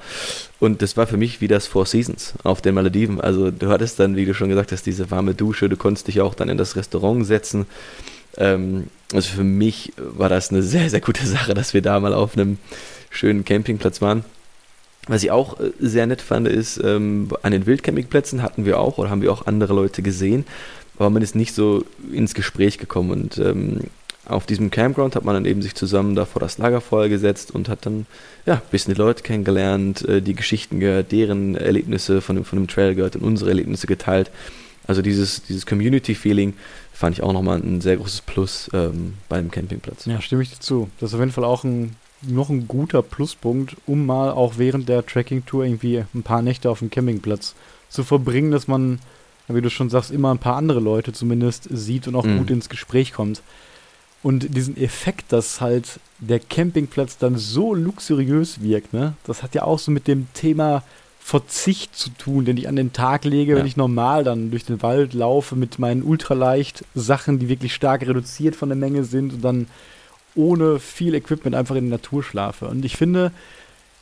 [0.61, 3.21] Und das war für mich wie das Four Seasons auf den Malediven.
[3.21, 6.21] Also du hattest dann, wie du schon gesagt hast, diese warme Dusche, du konntest dich
[6.21, 7.67] auch dann in das Restaurant setzen.
[8.37, 12.13] Ähm, also für mich war das eine sehr, sehr gute Sache, dass wir da mal
[12.13, 12.59] auf einem
[13.11, 14.25] schönen Campingplatz waren.
[15.09, 18.99] Was ich auch äh, sehr nett fand, ist, ähm, an den Wildcampingplätzen hatten wir auch
[18.99, 20.45] oder haben wir auch andere Leute gesehen,
[20.99, 23.81] aber man ist nicht so ins Gespräch gekommen und ähm,
[24.27, 27.71] auf diesem Campground hat man dann eben sich zusammen da vor das Lagerfeuer gesetzt und
[27.71, 28.07] hat dann
[28.45, 32.59] ja ein bisschen die Leute kennengelernt, äh, die Geschichten gehört, deren Erlebnisse von dem, von
[32.59, 34.31] dem Trail gehört und unsere Erlebnisse geteilt.
[34.87, 36.55] Also dieses, dieses Community-Feeling
[36.93, 40.07] fand ich auch nochmal ein sehr großes Plus ähm, beim Campingplatz.
[40.07, 40.91] Ja, stimme ich dazu.
[41.01, 44.89] Das ist auf jeden Fall auch ein noch ein guter Pluspunkt, um mal auch während
[44.89, 47.55] der Tracking-Tour irgendwie ein paar Nächte auf dem Campingplatz
[47.89, 48.99] zu verbringen, dass man,
[49.47, 52.39] wie du schon sagst, immer ein paar andere Leute zumindest sieht und auch mhm.
[52.39, 53.43] gut ins Gespräch kommt.
[54.23, 59.63] Und diesen Effekt, dass halt der Campingplatz dann so luxuriös wirkt, ne, das hat ja
[59.63, 60.83] auch so mit dem Thema
[61.21, 63.59] Verzicht zu tun, den ich an den Tag lege, ja.
[63.59, 68.01] wenn ich normal dann durch den Wald laufe mit meinen ultraleicht Sachen, die wirklich stark
[68.03, 69.67] reduziert von der Menge sind und dann
[70.35, 72.67] ohne viel Equipment einfach in der Natur schlafe.
[72.67, 73.33] Und ich finde,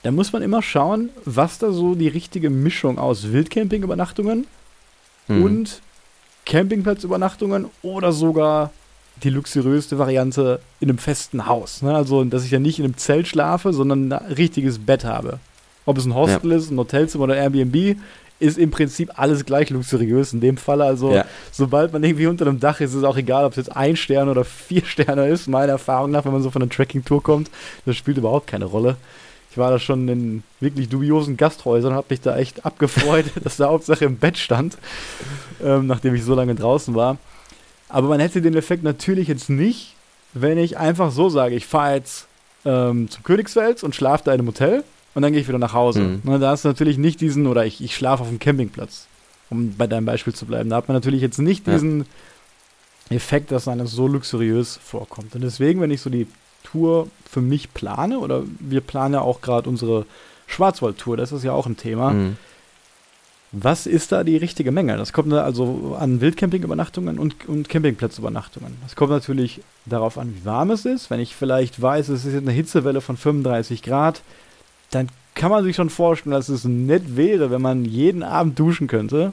[0.03, 4.47] da muss man immer schauen, was da so die richtige Mischung aus Wildcamping-Übernachtungen
[5.29, 5.43] mhm.
[5.43, 5.83] und
[6.45, 8.71] Campingplatzübernachtungen oder sogar
[9.23, 11.83] die luxuriöste Variante in einem festen Haus.
[11.83, 11.95] Ne?
[11.95, 15.41] Also, dass ich ja nicht in einem Zelt schlafe, sondern ein richtiges Bett habe.
[15.87, 16.57] Ob es ein Hostel ja.
[16.57, 17.97] ist, ein Hotelzimmer oder Airbnb,
[18.39, 20.83] ist im Prinzip alles gleich luxuriös in dem Fall.
[20.83, 21.25] Also, ja.
[21.53, 23.97] sobald man irgendwie unter einem Dach ist, ist es auch egal, ob es jetzt ein
[23.97, 25.49] Stern oder vier Sterne ist.
[25.49, 27.51] Meiner Erfahrung nach, wenn man so von einer Tracking-Tour kommt,
[27.85, 28.97] das spielt überhaupt keine Rolle.
[29.51, 33.69] Ich war da schon in wirklich dubiosen Gasthäusern, habe mich da echt abgefreut, dass da
[33.69, 34.77] Hauptsache im Bett stand,
[35.65, 37.17] ähm, nachdem ich so lange draußen war.
[37.89, 39.95] Aber man hätte den Effekt natürlich jetzt nicht,
[40.35, 42.27] wenn ich einfach so sage, ich fahre jetzt
[42.67, 44.85] ähm, zum Königsfels und schlafe da in einem Hotel
[45.17, 46.01] und dann gehe ich wieder nach Hause.
[46.01, 46.21] Mhm.
[46.25, 49.07] Ne, da hast du natürlich nicht diesen, oder ich, ich schlafe auf dem Campingplatz,
[49.49, 50.69] um bei deinem Beispiel zu bleiben.
[50.69, 52.01] Da hat man natürlich jetzt nicht diesen
[53.09, 53.17] ja.
[53.17, 55.35] Effekt, dass einem so luxuriös vorkommt.
[55.35, 56.27] Und deswegen, wenn ich so die
[56.65, 60.05] Tour für mich plane, oder wir planen ja auch gerade unsere
[60.49, 62.11] Schwarzwaldtour, das ist ja auch ein Thema.
[62.11, 62.37] Mhm.
[63.53, 64.99] Was ist da die richtige Menge?
[64.99, 68.77] Das kommt also an Wildcamping-Übernachtungen und, und Campingplatzübernachtungen.
[68.83, 71.09] Das kommt natürlich darauf an, wie warm es ist.
[71.09, 74.21] Wenn ich vielleicht weiß, es ist jetzt eine Hitzewelle von 35 Grad,
[74.91, 78.87] dann kann man sich schon vorstellen, dass es nett wäre, wenn man jeden Abend duschen
[78.87, 79.33] könnte.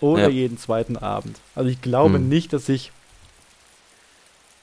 [0.00, 0.28] Oder ja.
[0.28, 1.38] jeden zweiten Abend.
[1.54, 2.28] Also ich glaube hm.
[2.28, 2.90] nicht, dass ich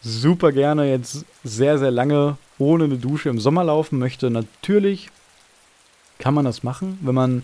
[0.02, 4.30] super gerne jetzt sehr, sehr lange ohne eine Dusche im Sommer laufen möchte.
[4.30, 5.10] Natürlich
[6.18, 7.44] kann man das machen, wenn man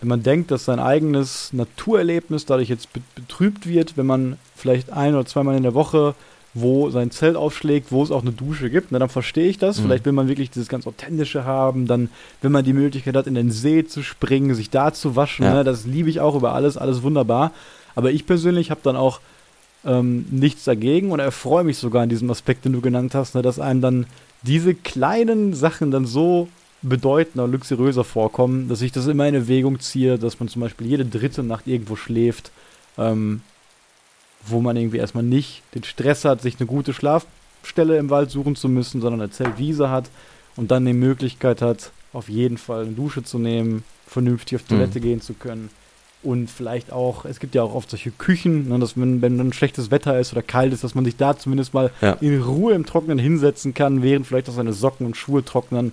[0.00, 5.14] wenn man denkt, dass sein eigenes Naturerlebnis dadurch jetzt betrübt wird, wenn man vielleicht ein
[5.14, 6.14] oder zweimal in der Woche
[6.58, 9.78] wo sein Zelt aufschlägt, wo es auch eine Dusche gibt, na, dann verstehe ich das.
[9.78, 9.84] Mhm.
[9.84, 12.08] Vielleicht will man wirklich dieses ganz Authentische haben, dann,
[12.40, 15.54] wenn man die Möglichkeit hat, in den See zu springen, sich da zu waschen, ja.
[15.54, 17.52] ne, das liebe ich auch über alles, alles wunderbar.
[17.94, 19.20] Aber ich persönlich habe dann auch
[19.84, 23.42] ähm, nichts dagegen und erfreue mich sogar an diesem Aspekt, den du genannt hast, ne,
[23.42, 24.06] dass einem dann
[24.42, 26.48] diese kleinen Sachen dann so
[26.82, 31.04] bedeutender, luxuriöser vorkommen, dass ich das immer in Erwägung ziehe, dass man zum Beispiel jede
[31.04, 32.50] dritte Nacht irgendwo schläft,
[32.96, 33.42] ähm,
[34.46, 38.56] wo man irgendwie erstmal nicht den Stress hat, sich eine gute Schlafstelle im Wald suchen
[38.56, 40.10] zu müssen, sondern eine Zeltwiese hat
[40.56, 44.98] und dann die Möglichkeit hat, auf jeden Fall eine Dusche zu nehmen, vernünftig auf Toilette
[44.98, 45.02] mhm.
[45.02, 45.70] gehen zu können.
[46.22, 49.52] Und vielleicht auch, es gibt ja auch oft solche Küchen, ne, dass wenn, wenn dann
[49.52, 52.12] schlechtes Wetter ist oder kalt ist, dass man sich da zumindest mal ja.
[52.20, 55.92] in Ruhe im Trocknen hinsetzen kann, während vielleicht auch seine Socken und Schuhe trocknen.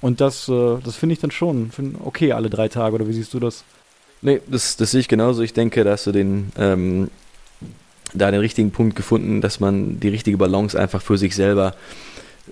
[0.00, 3.12] Und das, äh, das finde ich dann schon find okay alle drei Tage, oder wie
[3.12, 3.64] siehst du das?
[4.22, 5.42] Nee, das, das sehe ich genauso.
[5.42, 7.10] Ich denke, dass du den ähm,
[8.14, 11.74] da den richtigen Punkt gefunden, dass man die richtige Balance einfach für sich selber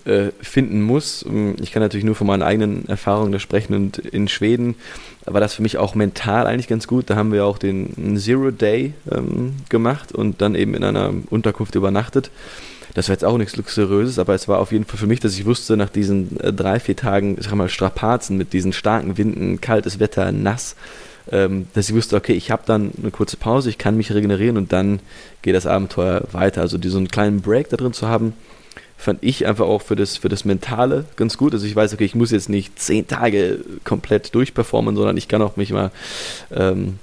[0.04, 1.24] äh, finden muss.
[1.60, 4.74] Ich kann natürlich nur von meinen eigenen Erfahrungen da sprechen und in Schweden
[5.24, 7.10] war das für mich auch mental eigentlich ganz gut.
[7.10, 11.74] Da haben wir auch den Zero Day ähm, gemacht und dann eben in einer Unterkunft
[11.74, 12.30] übernachtet.
[12.94, 15.34] Das war jetzt auch nichts Luxuriöses, aber es war auf jeden Fall für mich, dass
[15.34, 19.18] ich wusste, nach diesen äh, drei, vier Tagen, ich sag mal, Strapazen mit diesen starken
[19.18, 20.76] Winden, kaltes Wetter, nass, ähm,
[21.28, 24.72] dass ich wusste, okay, ich habe dann eine kurze Pause, ich kann mich regenerieren und
[24.72, 25.00] dann
[25.42, 26.60] geht das Abenteuer weiter.
[26.60, 28.32] Also die, so einen kleinen Break da drin zu haben,
[28.96, 31.52] fand ich einfach auch für das, für das Mentale ganz gut.
[31.52, 35.42] Also ich weiß, okay, ich muss jetzt nicht zehn Tage komplett durchperformen, sondern ich kann
[35.42, 35.90] auch mich mal
[36.54, 36.98] ähm,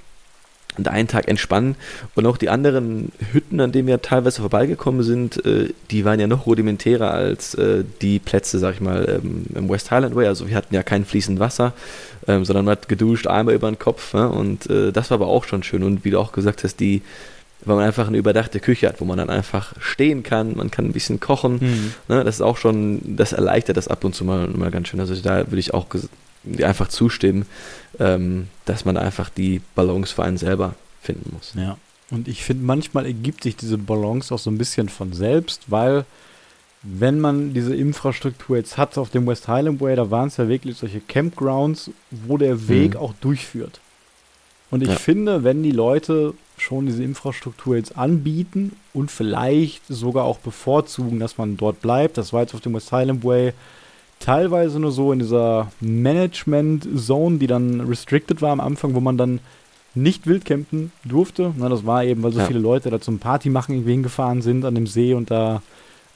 [0.76, 1.76] und einen Tag entspannen.
[2.14, 6.26] Und auch die anderen Hütten, an denen wir teilweise vorbeigekommen sind, äh, die waren ja
[6.26, 10.26] noch rudimentärer als äh, die Plätze, sag ich mal, ähm, im West Highland Way.
[10.26, 11.72] Also wir hatten ja kein fließend Wasser,
[12.26, 14.14] ähm, sondern man hat geduscht, einmal über den Kopf.
[14.14, 14.26] Ja?
[14.26, 15.82] Und äh, das war aber auch schon schön.
[15.82, 17.02] Und wie du auch gesagt hast, die,
[17.64, 20.86] weil man einfach eine überdachte Küche hat, wo man dann einfach stehen kann, man kann
[20.86, 21.54] ein bisschen kochen.
[21.60, 21.94] Mhm.
[22.08, 22.24] Ne?
[22.24, 25.00] Das ist auch schon, das erleichtert das ab und zu mal, mal ganz schön.
[25.00, 25.86] Also da würde ich auch
[26.62, 27.46] einfach zustimmen,
[27.98, 31.52] ähm, dass man einfach die Balance für einen selber finden muss.
[31.56, 31.76] Ja.
[32.10, 36.04] Und ich finde, manchmal ergibt sich diese Balance auch so ein bisschen von selbst, weil
[36.82, 40.48] wenn man diese Infrastruktur jetzt hat auf dem West Highland Way, da waren es ja
[40.48, 43.00] wirklich solche Campgrounds, wo der Weg mhm.
[43.00, 43.80] auch durchführt.
[44.70, 44.96] Und ich ja.
[44.96, 51.38] finde, wenn die Leute schon diese Infrastruktur jetzt anbieten und vielleicht sogar auch bevorzugen, dass
[51.38, 53.54] man dort bleibt, das war jetzt auf dem West Highland Way
[54.24, 59.40] teilweise nur so in dieser Management-Zone, die dann restricted war am Anfang, wo man dann
[59.94, 61.52] nicht wildcampen durfte.
[61.58, 62.46] Na, das war eben, weil so ja.
[62.46, 65.60] viele Leute da zum Party machen irgendwie hingefahren sind an dem See und da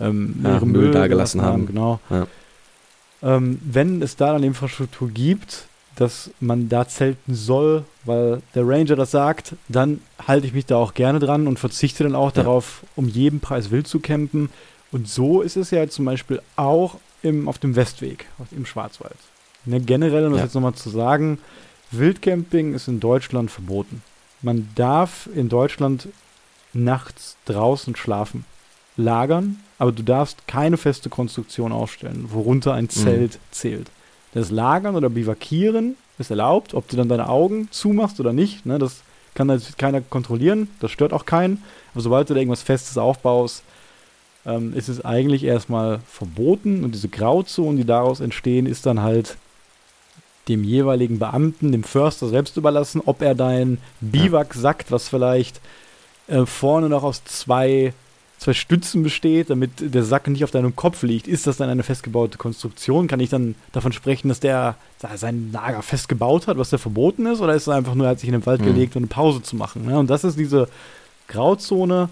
[0.00, 1.52] ähm, ja, ihre Müll, Müll da gelassen haben.
[1.52, 1.66] haben.
[1.66, 2.00] Genau.
[2.08, 2.26] Ja.
[3.22, 5.66] Ähm, wenn es da dann Infrastruktur gibt,
[5.96, 10.76] dass man da zelten soll, weil der Ranger das sagt, dann halte ich mich da
[10.76, 14.48] auch gerne dran und verzichte dann auch darauf, um jeden Preis wild zu campen.
[14.92, 19.16] Und so ist es ja zum Beispiel auch im, auf dem Westweg, im Schwarzwald.
[19.64, 21.38] Ne, generell, um das jetzt nochmal zu sagen,
[21.90, 24.02] Wildcamping ist in Deutschland verboten.
[24.42, 26.08] Man darf in Deutschland
[26.72, 28.44] nachts draußen schlafen,
[28.96, 32.90] lagern, aber du darfst keine feste Konstruktion aufstellen, worunter ein mhm.
[32.90, 33.38] Zelt mhm.
[33.50, 33.90] zählt.
[34.34, 38.78] Das Lagern oder Bivakieren ist erlaubt, ob du dann deine Augen zumachst oder nicht, ne,
[38.78, 39.02] das
[39.34, 41.62] kann natürlich keiner kontrollieren, das stört auch keinen.
[41.94, 43.62] Aber sobald du da irgendwas Festes aufbaust,
[44.46, 49.36] ähm, ist es eigentlich erstmal verboten und diese Grauzonen, die daraus entstehen, ist dann halt
[50.48, 55.60] dem jeweiligen Beamten, dem Förster selbst überlassen, ob er dein Biwak sagt, was vielleicht
[56.26, 57.92] äh, vorne noch aus zwei,
[58.38, 61.28] zwei Stützen besteht, damit der Sack nicht auf deinem Kopf liegt.
[61.28, 63.08] Ist das dann eine festgebaute Konstruktion?
[63.08, 64.76] Kann ich dann davon sprechen, dass der
[65.16, 67.40] sein Lager festgebaut hat, was der verboten ist?
[67.40, 68.66] Oder ist es einfach nur, er hat sich in den Wald mhm.
[68.66, 69.84] gelegt, um eine Pause zu machen?
[69.86, 69.98] Ne?
[69.98, 70.68] Und das ist diese
[71.28, 72.08] Grauzone,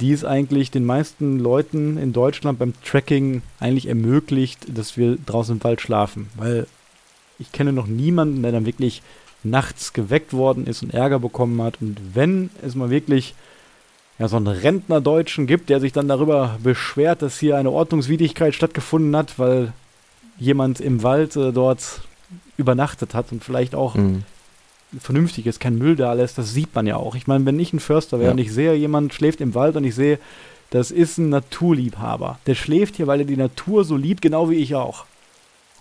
[0.00, 5.56] die es eigentlich den meisten Leuten in Deutschland beim Tracking eigentlich ermöglicht, dass wir draußen
[5.56, 6.28] im Wald schlafen.
[6.36, 6.66] Weil
[7.38, 9.02] ich kenne noch niemanden, der dann wirklich
[9.44, 11.80] nachts geweckt worden ist und Ärger bekommen hat.
[11.80, 13.34] Und wenn es mal wirklich
[14.18, 19.14] ja, so einen Rentner-Deutschen gibt, der sich dann darüber beschwert, dass hier eine Ordnungswidrigkeit stattgefunden
[19.16, 19.72] hat, weil
[20.38, 22.02] jemand im Wald äh, dort
[22.56, 24.24] übernachtet hat und vielleicht auch mhm.
[25.00, 27.14] Vernünftig ist, kein Müll da lässt, das sieht man ja auch.
[27.14, 28.32] Ich meine, wenn ich ein Förster wäre ja.
[28.32, 30.18] und ich sehe, jemand schläft im Wald und ich sehe,
[30.70, 32.38] das ist ein Naturliebhaber.
[32.46, 35.04] Der schläft hier, weil er die Natur so liebt, genau wie ich auch.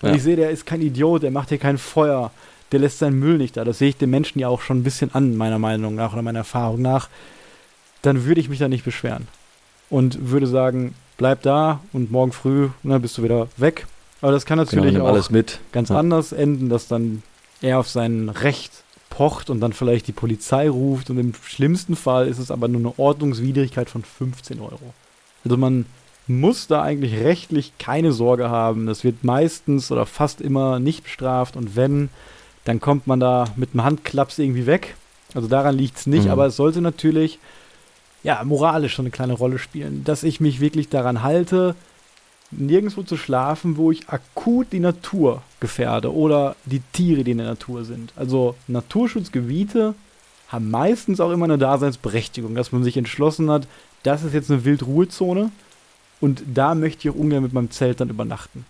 [0.01, 0.15] Und ja.
[0.15, 2.31] ich sehe, der ist kein Idiot, der macht hier kein Feuer,
[2.71, 3.63] der lässt seinen Müll nicht da.
[3.63, 6.21] Das sehe ich den Menschen ja auch schon ein bisschen an, meiner Meinung nach oder
[6.21, 7.09] meiner Erfahrung nach.
[8.01, 9.27] Dann würde ich mich da nicht beschweren.
[9.89, 13.87] Und würde sagen, bleib da und morgen früh ne, bist du wieder weg.
[14.21, 15.97] Aber das kann genau, natürlich genau, auch ganz ja.
[15.97, 17.23] anders enden, dass dann
[17.61, 18.82] er auf sein Recht
[19.13, 22.81] pocht und dann vielleicht die Polizei ruft und im schlimmsten Fall ist es aber nur
[22.81, 24.93] eine Ordnungswidrigkeit von 15 Euro.
[25.45, 25.85] Also man
[26.25, 28.87] muss da eigentlich rechtlich keine Sorge haben.
[28.87, 32.09] Das wird meistens oder fast immer nicht bestraft und wenn,
[32.65, 34.95] dann kommt man da mit einem Handklaps irgendwie weg.
[35.35, 36.31] Also daran liegt es nicht, mhm.
[36.31, 37.37] aber es sollte natürlich
[38.23, 41.75] ja moralisch schon eine kleine Rolle spielen, dass ich mich wirklich daran halte,
[42.57, 47.47] nirgendwo zu schlafen, wo ich akut die Natur gefährde oder die Tiere, die in der
[47.47, 48.13] Natur sind.
[48.15, 49.95] Also Naturschutzgebiete
[50.49, 53.67] haben meistens auch immer eine Daseinsberechtigung, dass man sich entschlossen hat,
[54.03, 55.51] das ist jetzt eine Wildruhezone
[56.19, 58.65] und da möchte ich auch ungern mit meinem Zelt dann übernachten.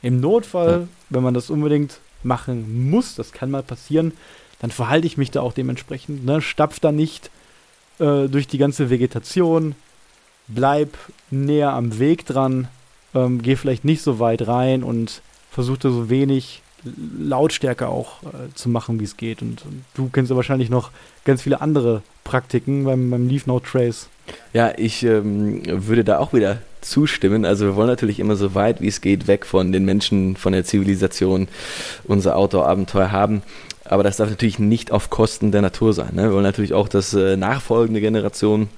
[0.00, 0.88] Im Notfall, ja.
[1.10, 4.12] wenn man das unbedingt machen muss, das kann mal passieren,
[4.60, 6.24] dann verhalte ich mich da auch dementsprechend.
[6.24, 6.40] Ne?
[6.40, 7.30] Stapf da nicht
[7.98, 9.74] äh, durch die ganze Vegetation,
[10.46, 10.96] bleib
[11.30, 12.68] näher am Weg dran,
[13.14, 16.62] ähm, geh vielleicht nicht so weit rein und versuch da so wenig
[17.18, 19.42] Lautstärke auch äh, zu machen, wie es geht.
[19.42, 20.90] Und, und, du kennst ja wahrscheinlich noch
[21.24, 24.08] ganz viele andere Praktiken beim, beim Leave No Trace.
[24.52, 27.44] Ja, ich ähm, würde da auch wieder zustimmen.
[27.44, 30.52] Also wir wollen natürlich immer so weit wie es geht weg von den Menschen, von
[30.52, 31.48] der Zivilisation
[32.04, 33.42] unser Outdoor-Abenteuer haben.
[33.84, 36.14] Aber das darf natürlich nicht auf Kosten der Natur sein.
[36.14, 36.24] Ne?
[36.24, 38.68] Wir wollen natürlich auch, dass äh, nachfolgende Generationen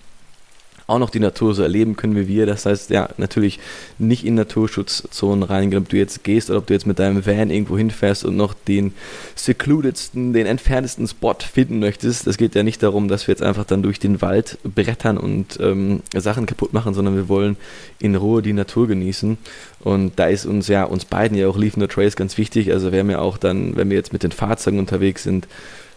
[0.90, 2.46] auch noch die Natur so erleben können wie wir.
[2.46, 3.58] Das heißt, ja, natürlich
[3.98, 7.50] nicht in Naturschutzzonen reingehen, ob du jetzt gehst oder ob du jetzt mit deinem Van
[7.50, 8.92] irgendwo hinfährst und noch den
[9.36, 12.26] secludedsten, den entferntesten Spot finden möchtest.
[12.26, 15.58] Es geht ja nicht darum, dass wir jetzt einfach dann durch den Wald brettern und
[15.60, 17.56] ähm, Sachen kaputt machen, sondern wir wollen
[17.98, 19.38] in Ruhe die Natur genießen.
[19.80, 22.72] Und da ist uns ja, uns beiden ja auch Leave No Trace ganz wichtig.
[22.72, 25.48] Also wir haben auch dann, wenn wir jetzt mit den Fahrzeugen unterwegs sind,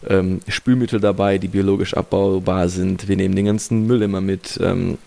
[0.10, 3.08] ähm, Spülmittel dabei, die biologisch abbaubar sind.
[3.08, 4.60] Wir nehmen den ganzen Müll immer mit.
[4.62, 4.98] Ähm,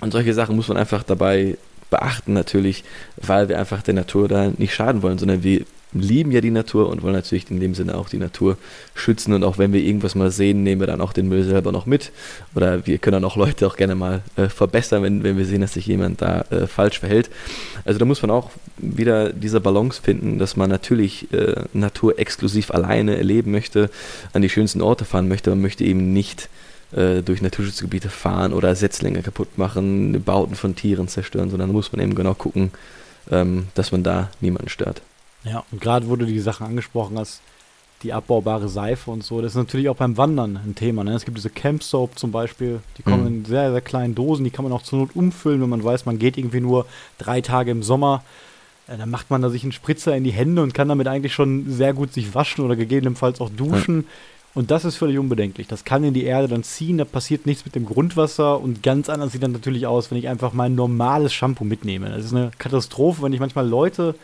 [0.00, 1.56] und solche Sachen muss man einfach dabei
[1.90, 2.84] beachten natürlich,
[3.16, 5.64] weil wir einfach der Natur da nicht schaden wollen, sondern wir
[6.00, 8.56] lieben ja die Natur und wollen natürlich in dem Sinne auch die Natur
[8.94, 9.32] schützen.
[9.32, 11.86] Und auch wenn wir irgendwas mal sehen, nehmen wir dann auch den Müll selber noch
[11.86, 12.12] mit.
[12.54, 15.60] Oder wir können dann auch Leute auch gerne mal äh, verbessern, wenn, wenn wir sehen,
[15.60, 17.30] dass sich jemand da äh, falsch verhält.
[17.84, 22.70] Also da muss man auch wieder diese Balance finden, dass man natürlich äh, Natur exklusiv
[22.70, 23.90] alleine erleben möchte,
[24.32, 25.50] an die schönsten Orte fahren möchte.
[25.50, 26.48] Man möchte eben nicht
[26.92, 32.00] äh, durch Naturschutzgebiete fahren oder Setzlinge kaputt machen, Bauten von Tieren zerstören, sondern muss man
[32.00, 32.70] eben genau gucken,
[33.30, 35.02] ähm, dass man da niemanden stört.
[35.48, 37.40] Ja, und gerade wo du die Sachen angesprochen hast,
[38.02, 41.02] die abbaubare Seife und so, das ist natürlich auch beim Wandern ein Thema.
[41.02, 41.14] Ne?
[41.14, 43.26] Es gibt diese Camp Soap zum Beispiel, die kommen mhm.
[43.26, 46.04] in sehr, sehr kleinen Dosen, die kann man auch zur Not umfüllen, wenn man weiß,
[46.04, 46.86] man geht irgendwie nur
[47.18, 48.22] drei Tage im Sommer.
[48.86, 51.32] Äh, dann macht man da sich einen Spritzer in die Hände und kann damit eigentlich
[51.32, 54.02] schon sehr gut sich waschen oder gegebenenfalls auch duschen.
[54.02, 54.08] Ja.
[54.54, 55.66] Und das ist völlig unbedenklich.
[55.66, 59.10] Das kann in die Erde dann ziehen, da passiert nichts mit dem Grundwasser und ganz
[59.10, 62.08] anders sieht dann natürlich aus, wenn ich einfach mein normales Shampoo mitnehme.
[62.08, 64.14] Das ist eine Katastrophe, wenn ich manchmal Leute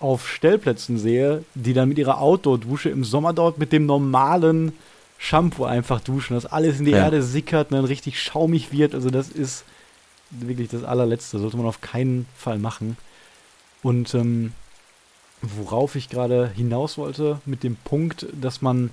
[0.00, 4.72] auf Stellplätzen sehe, die dann mit ihrer Outdoor-Dusche im Sommer dort mit dem normalen
[5.18, 6.98] Shampoo einfach duschen, dass alles in die ja.
[6.98, 8.94] Erde sickert und dann richtig schaumig wird.
[8.94, 9.64] Also das ist
[10.30, 12.96] wirklich das allerletzte, sollte man auf keinen Fall machen.
[13.82, 14.52] Und ähm,
[15.42, 18.90] worauf ich gerade hinaus wollte mit dem Punkt, dass man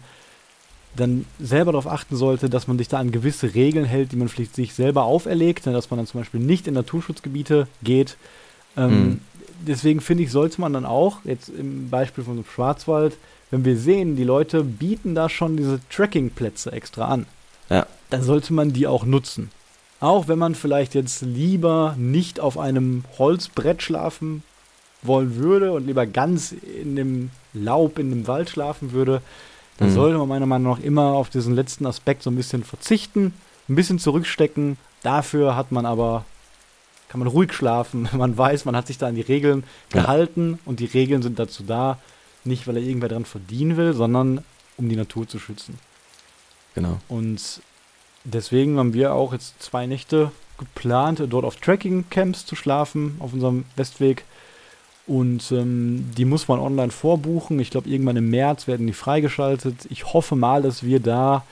[0.96, 4.30] dann selber darauf achten sollte, dass man sich da an gewisse Regeln hält, die man
[4.30, 8.18] vielleicht sich selber auferlegt, ne, dass man dann zum Beispiel nicht in Naturschutzgebiete geht.
[8.78, 9.22] Ähm, mhm
[9.60, 13.18] deswegen finde ich, sollte man dann auch, jetzt im Beispiel von dem Schwarzwald,
[13.52, 17.26] wenn wir sehen, die Leute bieten da schon diese Trekkingplätze extra an,
[17.70, 17.86] ja.
[18.10, 19.52] dann sollte man die auch nutzen.
[20.00, 24.44] Auch wenn man vielleicht jetzt lieber nicht auf einem Holzbrett schlafen
[25.02, 29.22] wollen würde und lieber ganz in dem Laub in dem Wald schlafen würde,
[29.78, 29.94] dann mhm.
[29.94, 33.34] sollte man meiner Meinung nach immer auf diesen letzten Aspekt so ein bisschen verzichten,
[33.70, 34.78] ein bisschen zurückstecken.
[35.04, 36.26] Dafür hat man aber
[37.10, 38.10] kann man ruhig schlafen.
[38.14, 41.64] Man weiß, man hat sich da an die Regeln gehalten und die Regeln sind dazu
[41.64, 42.00] da,
[42.44, 44.44] nicht weil er irgendwer dran verdienen will, sondern
[44.78, 45.78] um die Natur zu schützen.
[46.74, 47.00] Genau.
[47.08, 47.62] Und
[48.24, 53.66] deswegen haben wir auch jetzt zwei Nächte geplant, dort auf Tracking-Camps zu schlafen, auf unserem
[53.76, 54.26] Westweg.
[55.08, 57.60] Und ähm, die muss man online vorbuchen.
[57.60, 59.86] Ich glaube, irgendwann im März werden die freigeschaltet.
[59.90, 61.46] Ich hoffe mal, dass wir da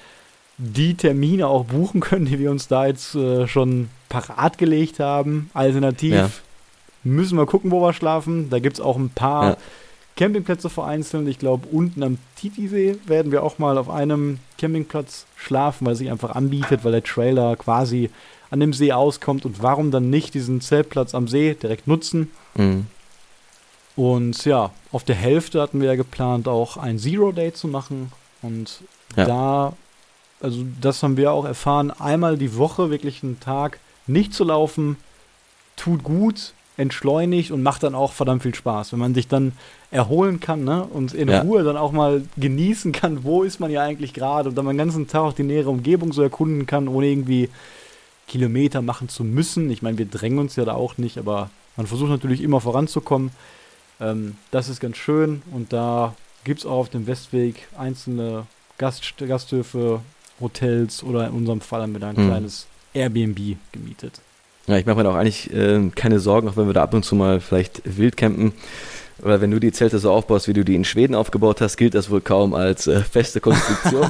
[0.57, 5.49] die Termine auch buchen können, die wir uns da jetzt äh, schon parat gelegt haben.
[5.53, 6.29] Alternativ ja.
[7.03, 8.49] müssen wir gucken, wo wir schlafen.
[8.49, 9.57] Da gibt es auch ein paar ja.
[10.15, 11.27] Campingplätze vereinzelt.
[11.27, 15.99] Ich glaube, unten am Titisee werden wir auch mal auf einem Campingplatz schlafen, weil es
[15.99, 18.09] sich einfach anbietet, weil der Trailer quasi
[18.51, 19.45] an dem See auskommt.
[19.45, 22.29] Und warum dann nicht diesen Zeltplatz am See direkt nutzen?
[22.55, 22.85] Mhm.
[23.95, 28.11] Und ja, auf der Hälfte hatten wir ja geplant, auch ein Zero Day zu machen.
[28.41, 28.81] Und
[29.15, 29.25] ja.
[29.25, 29.73] da,
[30.43, 34.97] also das haben wir auch erfahren, einmal die Woche wirklich einen Tag nicht zu laufen,
[35.77, 38.91] tut gut, entschleunigt und macht dann auch verdammt viel Spaß.
[38.91, 39.53] Wenn man sich dann
[39.89, 40.83] erholen kann ne?
[40.83, 41.41] und in ja.
[41.41, 44.77] Ruhe dann auch mal genießen kann, wo ist man ja eigentlich gerade und dann den
[44.77, 47.49] ganzen Tag auch die nähere Umgebung so erkunden kann, ohne irgendwie
[48.27, 49.69] Kilometer machen zu müssen.
[49.69, 53.31] Ich meine, wir drängen uns ja da auch nicht, aber man versucht natürlich immer voranzukommen.
[54.01, 59.13] Ähm, das ist ganz schön und da gibt es auch auf dem Westweg einzelne Gast
[59.17, 60.01] Gasthöfe,
[60.43, 62.27] Hotels oder in unserem Fall haben wir da ein mhm.
[62.27, 64.21] kleines Airbnb gemietet.
[64.67, 66.93] Ja, ich mache mir da auch eigentlich äh, keine Sorgen, auch wenn wir da ab
[66.93, 68.53] und zu mal vielleicht wild campen.
[69.19, 71.95] Weil wenn du die Zelte so aufbaust, wie du die in Schweden aufgebaut hast, gilt
[71.95, 74.09] das wohl kaum als äh, feste Konstruktion.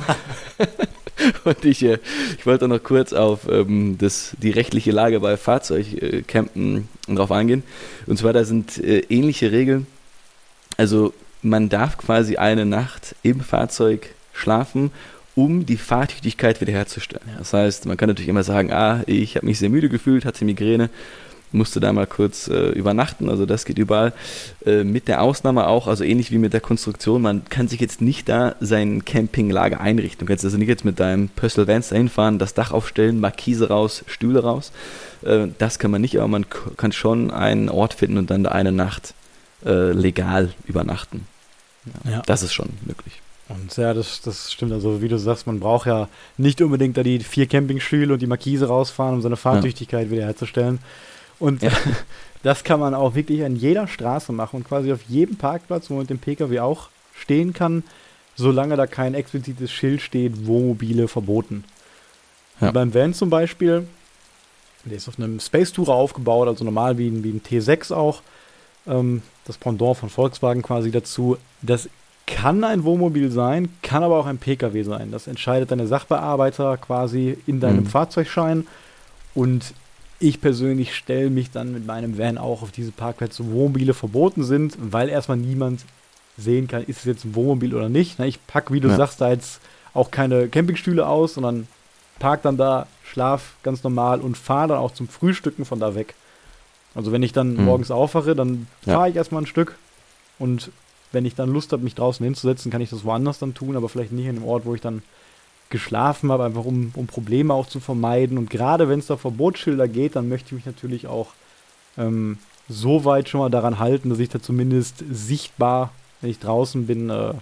[1.43, 1.99] und ich, äh,
[2.37, 7.63] ich wollte noch kurz auf ähm, das, die rechtliche Lage bei Fahrzeugcampen äh, drauf eingehen.
[8.05, 9.87] Und zwar, da sind äh, ähnliche Regeln.
[10.77, 14.91] Also man darf quasi eine Nacht im Fahrzeug schlafen
[15.35, 17.27] um die Fahrtüchtigkeit wiederherzustellen.
[17.37, 20.45] Das heißt, man kann natürlich immer sagen, ah, ich habe mich sehr müde gefühlt, hatte
[20.45, 20.89] Migräne,
[21.53, 24.13] musste da mal kurz äh, übernachten, also das geht überall.
[24.65, 28.01] Äh, mit der Ausnahme auch, also ähnlich wie mit der Konstruktion, man kann sich jetzt
[28.01, 30.25] nicht da sein Campinglager einrichten.
[30.25, 33.69] Du kannst also nicht jetzt mit deinem Pössl Vans dahin fahren, das Dach aufstellen, Markise
[33.69, 34.71] raus, Stühle raus.
[35.23, 36.45] Äh, das kann man nicht, aber man
[36.77, 39.13] kann schon einen Ort finden und dann da eine Nacht
[39.65, 41.27] äh, legal übernachten.
[42.05, 42.21] Ja, ja.
[42.25, 43.22] Das ist schon möglich.
[43.49, 44.71] Und ja, das, das stimmt.
[44.71, 48.27] Also, wie du sagst, man braucht ja nicht unbedingt da die vier Campingstühle und die
[48.27, 50.11] Markise rausfahren, um seine Fahrtüchtigkeit ja.
[50.11, 50.79] wiederherzustellen.
[51.39, 51.71] Und ja.
[52.43, 55.95] das kann man auch wirklich an jeder Straße machen und quasi auf jedem Parkplatz, wo
[55.95, 57.83] man mit dem Pkw auch stehen kann,
[58.35, 61.63] solange da kein explizites Schild steht, Wohnmobile verboten.
[62.61, 62.71] Ja.
[62.71, 63.87] Beim Van zum Beispiel,
[64.85, 68.21] der ist auf einem Space Tourer aufgebaut, also normal wie ein, wie ein T6 auch.
[68.87, 71.37] Ähm, das Pendant von Volkswagen quasi dazu.
[71.61, 71.89] Das
[72.25, 75.11] kann ein Wohnmobil sein, kann aber auch ein Pkw sein.
[75.11, 77.87] Das entscheidet deine Sachbearbeiter quasi in deinem mhm.
[77.87, 78.65] Fahrzeugschein.
[79.33, 79.73] Und
[80.19, 84.43] ich persönlich stelle mich dann mit meinem Van auch auf diese Parkplätze, wo Wohnmobile verboten
[84.43, 85.83] sind, weil erstmal niemand
[86.37, 88.19] sehen kann, ist es jetzt ein Wohnmobil oder nicht.
[88.19, 88.95] Ich packe, wie du ja.
[88.95, 89.59] sagst, da jetzt
[89.93, 91.67] auch keine Campingstühle aus, sondern
[92.19, 96.15] park dann da, schlaf ganz normal und fahre dann auch zum Frühstücken von da weg.
[96.95, 97.65] Also wenn ich dann mhm.
[97.65, 99.07] morgens aufwache, dann fahre ja.
[99.07, 99.75] ich erstmal ein Stück
[100.39, 100.71] und
[101.13, 103.87] wenn ich dann Lust habe, mich draußen hinzusetzen, kann ich das woanders dann tun, aber
[103.87, 105.03] vielleicht nicht in einem Ort, wo ich dann
[105.69, 108.37] geschlafen habe, einfach um, um Probleme auch zu vermeiden.
[108.37, 111.29] Und gerade wenn es da Verbotsschilder geht, dann möchte ich mich natürlich auch
[111.97, 116.85] ähm, so weit schon mal daran halten, dass ich da zumindest sichtbar, wenn ich draußen
[116.87, 117.33] bin, äh,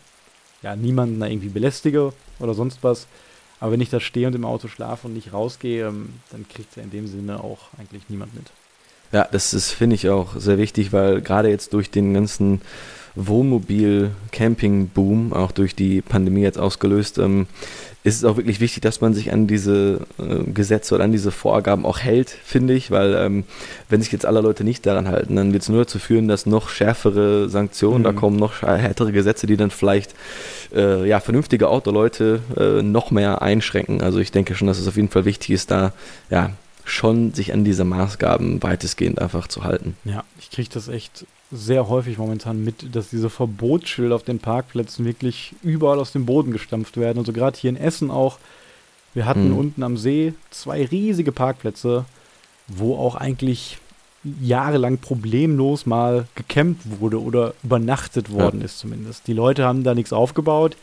[0.62, 3.08] ja, niemanden da irgendwie belästige oder sonst was.
[3.60, 6.72] Aber wenn ich da stehe und im Auto schlafe und nicht rausgehe, ähm, dann kriegt
[6.72, 8.52] es ja in dem Sinne auch eigentlich niemand mit.
[9.12, 12.62] Ja, das ist, finde ich, auch sehr wichtig, weil gerade jetzt durch den ganzen
[13.16, 17.48] Wohnmobil-Camping-Boom, auch durch die Pandemie jetzt ausgelöst, ähm,
[18.04, 21.32] ist es auch wirklich wichtig, dass man sich an diese äh, Gesetze oder an diese
[21.32, 23.44] Vorgaben auch hält, finde ich, weil ähm,
[23.90, 26.48] wenn sich jetzt alle Leute nicht daran halten, dann wird es nur dazu führen, dass
[26.48, 28.06] noch schärfere Sanktionen, mhm.
[28.06, 30.16] da kommen noch härtere Gesetze, die dann vielleicht
[30.74, 34.02] äh, ja, vernünftige Autoleute äh, noch mehr einschränken.
[34.02, 35.94] Also ich denke schon, dass es auf jeden Fall wichtig ist, da
[36.32, 36.50] ja
[36.84, 39.96] schon sich an diese Maßgaben weitestgehend einfach zu halten.
[40.04, 45.06] Ja, ich kriege das echt sehr häufig momentan mit, dass diese Verbotsschilder auf den Parkplätzen
[45.06, 47.20] wirklich überall aus dem Boden gestampft werden.
[47.20, 48.38] Also gerade hier in Essen auch.
[49.14, 49.58] Wir hatten mhm.
[49.58, 52.06] unten am See zwei riesige Parkplätze,
[52.68, 53.78] wo auch eigentlich
[54.24, 58.66] jahrelang problemlos mal gecampt wurde oder übernachtet worden ja.
[58.66, 59.28] ist zumindest.
[59.28, 60.78] Die Leute haben da nichts aufgebaut.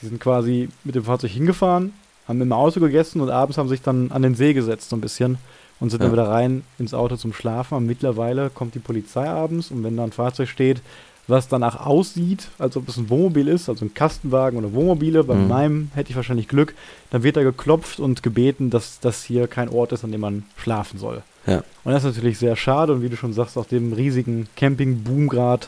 [0.00, 1.92] Die sind quasi mit dem Fahrzeug hingefahren,
[2.26, 5.00] haben im Auto gegessen und abends haben sich dann an den See gesetzt so ein
[5.00, 5.38] bisschen
[5.80, 6.06] und sind ja.
[6.06, 7.76] dann wieder rein ins Auto zum Schlafen.
[7.76, 10.82] Und mittlerweile kommt die Polizei abends und wenn da ein Fahrzeug steht,
[11.26, 15.34] was danach aussieht, als ob es ein Wohnmobil ist, also ein Kastenwagen oder Wohnmobile, bei
[15.34, 15.48] mhm.
[15.48, 16.74] meinem hätte ich wahrscheinlich Glück,
[17.10, 20.44] dann wird da geklopft und gebeten, dass das hier kein Ort ist, an dem man
[20.56, 21.22] schlafen soll.
[21.46, 21.62] Ja.
[21.84, 25.28] Und das ist natürlich sehr schade und wie du schon sagst, auch dem riesigen Camping-Boom
[25.28, 25.66] gerade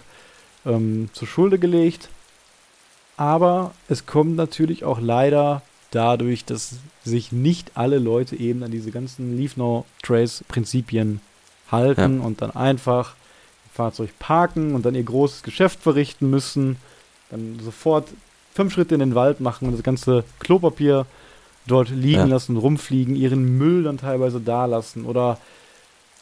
[0.66, 2.09] ähm, zur Schulde gelegt.
[3.16, 8.91] Aber es kommt natürlich auch leider dadurch, dass sich nicht alle Leute eben an diese
[8.91, 11.20] ganzen Leave No Trace Prinzipien
[11.70, 12.26] halten ja.
[12.26, 16.76] und dann einfach ein Fahrzeug parken und dann ihr großes Geschäft verrichten müssen,
[17.30, 18.09] dann sofort
[18.55, 21.07] fünf Schritte in den Wald machen und das ganze Klopapier
[21.66, 22.24] dort liegen ja.
[22.24, 25.39] lassen, rumfliegen, ihren Müll dann teilweise da lassen oder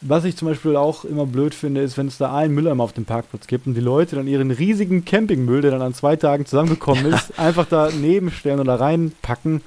[0.07, 2.93] was ich zum Beispiel auch immer blöd finde, ist, wenn es da einen Mülleimer auf
[2.93, 6.45] dem Parkplatz gibt und die Leute dann ihren riesigen Campingmüll, der dann an zwei Tagen
[6.45, 7.15] zusammengekommen ja.
[7.15, 9.61] ist, einfach da nebenstellen oder reinpacken.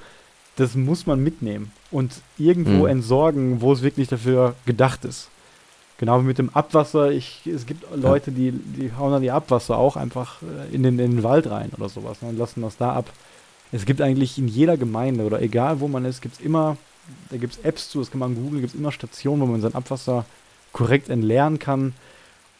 [0.55, 2.87] Das muss man mitnehmen und irgendwo mhm.
[2.87, 5.29] entsorgen, wo es wirklich dafür gedacht ist.
[5.97, 7.11] Genau wie mit dem Abwasser.
[7.11, 10.97] Ich, es gibt Leute, die, die hauen dann ihr Abwasser auch einfach äh, in den,
[10.99, 13.11] in den Wald rein oder sowas ne, und lassen das da ab.
[13.73, 16.77] Es gibt eigentlich in jeder Gemeinde oder egal wo man ist, gibt es immer,
[17.29, 19.61] da gibt es Apps zu, das kann man googeln, gibt es immer Stationen, wo man
[19.61, 20.25] sein Abwasser
[20.73, 21.93] korrekt entleeren kann.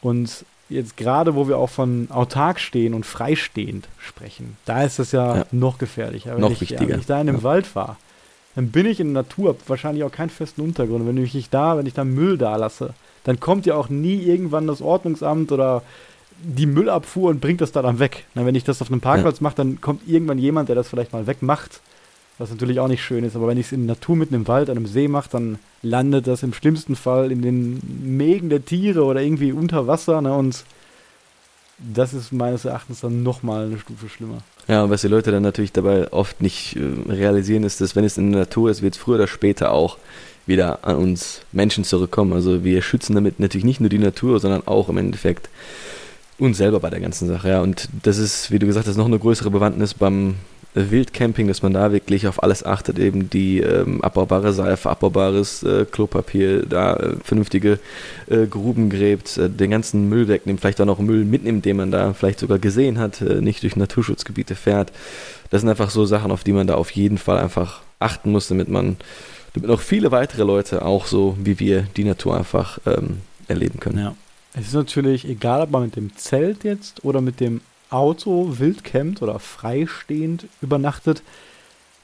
[0.02, 5.12] Und jetzt gerade, wo wir auch von autark stehen und freistehend sprechen, da ist das
[5.12, 5.46] ja, ja.
[5.52, 6.34] noch gefährlicher.
[6.34, 6.84] Wenn noch ich, wichtiger.
[6.84, 7.44] Ja, wenn ich da in dem ja.
[7.44, 7.98] Wald war,
[8.56, 11.08] dann bin ich in der Natur, wahrscheinlich auch keinen festen Untergrund.
[11.08, 12.94] Wenn ich nicht da, wenn ich da Müll da lasse,
[13.24, 15.84] dann kommt ja auch nie irgendwann das Ordnungsamt oder
[16.42, 18.26] die Müllabfuhr und bringt das da dann weg.
[18.34, 21.14] Na, wenn ich das auf einem Parkplatz mache, dann kommt irgendwann jemand, der das vielleicht
[21.14, 21.82] mal wegmacht
[22.40, 23.36] was natürlich auch nicht schön ist.
[23.36, 25.60] Aber wenn ich es in der Natur mitten im Wald, an einem See mache, dann
[25.84, 30.22] landet das im schlimmsten Fall in den Mägen der Tiere oder irgendwie unter Wasser.
[30.22, 30.34] Ne?
[30.34, 30.64] Und
[31.78, 34.40] das ist meines Erachtens dann nochmal eine Stufe schlimmer.
[34.68, 38.06] Ja, und was die Leute dann natürlich dabei oft nicht äh, realisieren, ist, dass wenn
[38.06, 39.98] es in der Natur ist, wird es früher oder später auch
[40.46, 42.34] wieder an uns Menschen zurückkommen.
[42.34, 45.50] Also wir schützen damit natürlich nicht nur die Natur, sondern auch im Endeffekt
[46.38, 47.50] uns selber bei der ganzen Sache.
[47.50, 47.62] Ja.
[47.62, 50.36] Und das ist, wie du gesagt hast, noch eine größere Bewandtnis beim
[50.76, 55.86] Wildcamping, dass man da wirklich auf alles achtet, eben die ähm, abbaubare Seife, abbaubares äh,
[55.90, 57.80] Klopapier, da äh, vernünftige
[58.28, 61.90] äh, Gruben gräbt, äh, den ganzen Müll wegnimmt, vielleicht auch noch Müll mitnimmt, den man
[61.90, 64.92] da vielleicht sogar gesehen hat, äh, nicht durch Naturschutzgebiete fährt.
[65.50, 68.48] Das sind einfach so Sachen, auf die man da auf jeden Fall einfach achten muss,
[68.48, 68.98] damit man,
[69.54, 73.98] damit auch viele weitere Leute auch so wie wir die Natur einfach ähm, erleben können.
[73.98, 74.16] Ja.
[74.54, 78.84] Es ist natürlich egal, ob man mit dem Zelt jetzt oder mit dem Auto wild
[78.84, 81.24] campt oder freistehend übernachtet,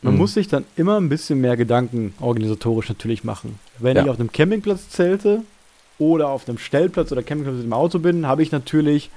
[0.01, 0.19] man mhm.
[0.19, 3.59] muss sich dann immer ein bisschen mehr Gedanken organisatorisch natürlich machen.
[3.79, 4.03] Wenn ja.
[4.03, 5.41] ich auf einem Campingplatz zelte
[5.97, 9.09] oder auf einem Stellplatz oder Campingplatz mit dem Auto bin, habe ich natürlich,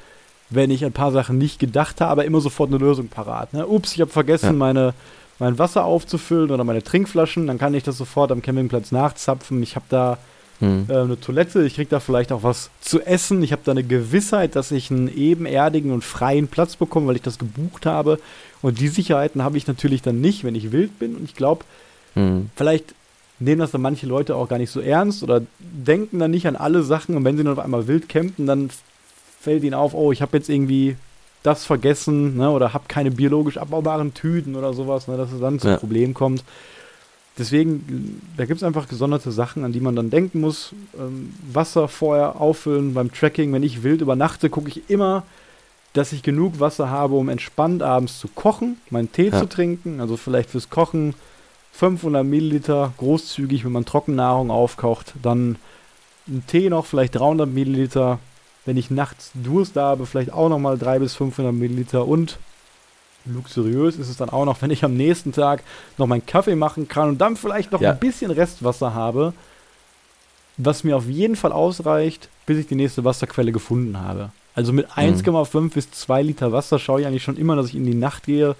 [0.50, 3.52] wenn ich ein paar Sachen nicht gedacht habe, immer sofort eine Lösung parat.
[3.52, 3.66] Ne?
[3.66, 4.52] Ups, ich habe vergessen, ja.
[4.52, 4.94] meine,
[5.38, 9.62] mein Wasser aufzufüllen oder meine Trinkflaschen, dann kann ich das sofort am Campingplatz nachzapfen.
[9.62, 10.18] Ich habe da
[10.60, 10.86] hm.
[10.88, 13.42] äh, eine Toilette, ich kriege da vielleicht auch was zu essen.
[13.42, 17.22] Ich habe da eine Gewissheit, dass ich einen ebenerdigen und freien Platz bekomme, weil ich
[17.22, 18.18] das gebucht habe.
[18.60, 21.14] Und die Sicherheiten habe ich natürlich dann nicht, wenn ich wild bin.
[21.16, 21.64] Und ich glaube,
[22.14, 22.50] hm.
[22.56, 22.94] vielleicht
[23.38, 26.56] nehmen das dann manche Leute auch gar nicht so ernst oder denken dann nicht an
[26.56, 27.16] alle Sachen.
[27.16, 28.70] Und wenn sie dann auf einmal wild campen, dann
[29.40, 30.96] fällt ihnen auf, oh, ich habe jetzt irgendwie
[31.44, 35.60] das vergessen ne, oder habe keine biologisch abbaubaren Tüten oder sowas, ne, dass es dann
[35.60, 35.76] zum ja.
[35.76, 36.42] Problem kommt
[37.38, 40.72] deswegen, da gibt es einfach gesonderte Sachen, an die man dann denken muss.
[40.98, 43.52] Ähm, Wasser vorher auffüllen beim Tracking.
[43.52, 45.22] Wenn ich wild übernachte, gucke ich immer,
[45.92, 49.38] dass ich genug Wasser habe, um entspannt abends zu kochen, meinen Tee ja.
[49.38, 50.00] zu trinken.
[50.00, 51.14] Also vielleicht fürs Kochen
[51.72, 55.14] 500 Milliliter, großzügig, wenn man Trockennahrung aufkocht.
[55.22, 55.56] Dann
[56.26, 58.18] ein Tee noch, vielleicht 300 Milliliter.
[58.64, 62.38] Wenn ich nachts Durst habe, vielleicht auch nochmal 300 bis 500 Milliliter und
[63.24, 65.62] luxuriös ist es dann auch noch, wenn ich am nächsten Tag
[65.96, 67.92] noch meinen Kaffee machen kann und dann vielleicht noch ja.
[67.92, 69.32] ein bisschen Restwasser habe,
[70.56, 74.30] was mir auf jeden Fall ausreicht, bis ich die nächste Wasserquelle gefunden habe.
[74.54, 75.70] Also mit 1,5 mhm.
[75.70, 78.56] bis 2 Liter Wasser schaue ich eigentlich schon immer, dass ich in die Nacht gehe.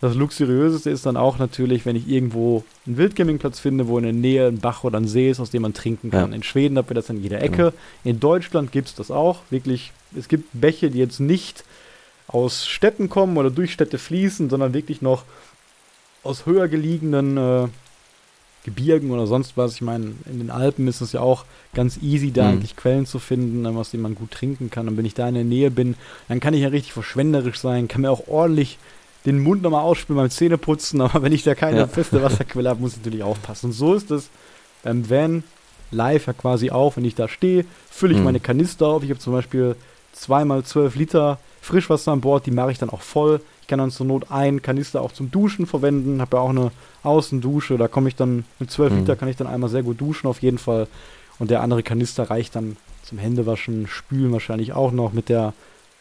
[0.00, 4.12] Das luxuriöseste ist dann auch natürlich, wenn ich irgendwo einen Wildcampingplatz finde, wo in der
[4.12, 6.30] Nähe ein Bach oder ein See ist, aus dem man trinken kann.
[6.30, 6.36] Ja.
[6.36, 7.56] In Schweden haben wir das an jeder Ecke.
[7.56, 7.72] Genau.
[8.02, 9.40] In Deutschland gibt es das auch.
[9.50, 11.64] Wirklich, es gibt Bäche, die jetzt nicht
[12.32, 15.24] aus Städten kommen oder durch Städte fließen, sondern wirklich noch
[16.22, 17.68] aus höher gelegenen äh,
[18.64, 19.74] Gebirgen oder sonst was.
[19.74, 22.48] Ich meine, in den Alpen ist es ja auch ganz easy, da mhm.
[22.50, 24.88] eigentlich Quellen zu finden, aus denen man gut trinken kann.
[24.88, 25.96] Und wenn ich da in der Nähe bin,
[26.28, 28.78] dann kann ich ja richtig verschwenderisch sein, kann mir auch ordentlich
[29.24, 31.86] den Mund nochmal ausspülen beim Zähneputzen, aber wenn ich da keine ja.
[31.86, 33.66] feste Wasserquelle habe, muss ich natürlich aufpassen.
[33.66, 34.30] Und so ist es
[34.82, 35.44] beim Van
[35.90, 38.24] live ja quasi auch, wenn ich da stehe, fülle ich mhm.
[38.24, 39.02] meine Kanister auf.
[39.02, 39.76] Ich habe zum Beispiel
[40.12, 43.40] zweimal zwölf Liter Frischwasser an Bord, die mache ich dann auch voll.
[43.62, 46.72] Ich kann dann zur Not einen Kanister auch zum Duschen verwenden, habe ja auch eine
[47.04, 48.98] Außendusche, da komme ich dann mit 12 mhm.
[48.98, 50.88] Liter kann ich dann einmal sehr gut duschen auf jeden Fall.
[51.38, 55.54] Und der andere Kanister reicht dann zum Händewaschen, Spülen wahrscheinlich auch noch mit der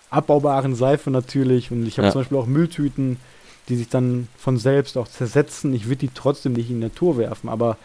[0.09, 1.71] abbaubaren Seife natürlich.
[1.71, 2.11] Und ich habe ja.
[2.11, 3.17] zum Beispiel auch Mülltüten,
[3.69, 5.73] die sich dann von selbst auch zersetzen.
[5.75, 7.77] Ich würde die trotzdem nicht in die Natur werfen, aber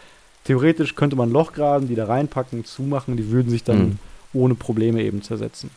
[0.45, 3.99] theoretisch könnte man ein Loch graben, die da reinpacken, zumachen, die würden sich dann mhm.
[4.33, 5.69] ohne Probleme eben zersetzen.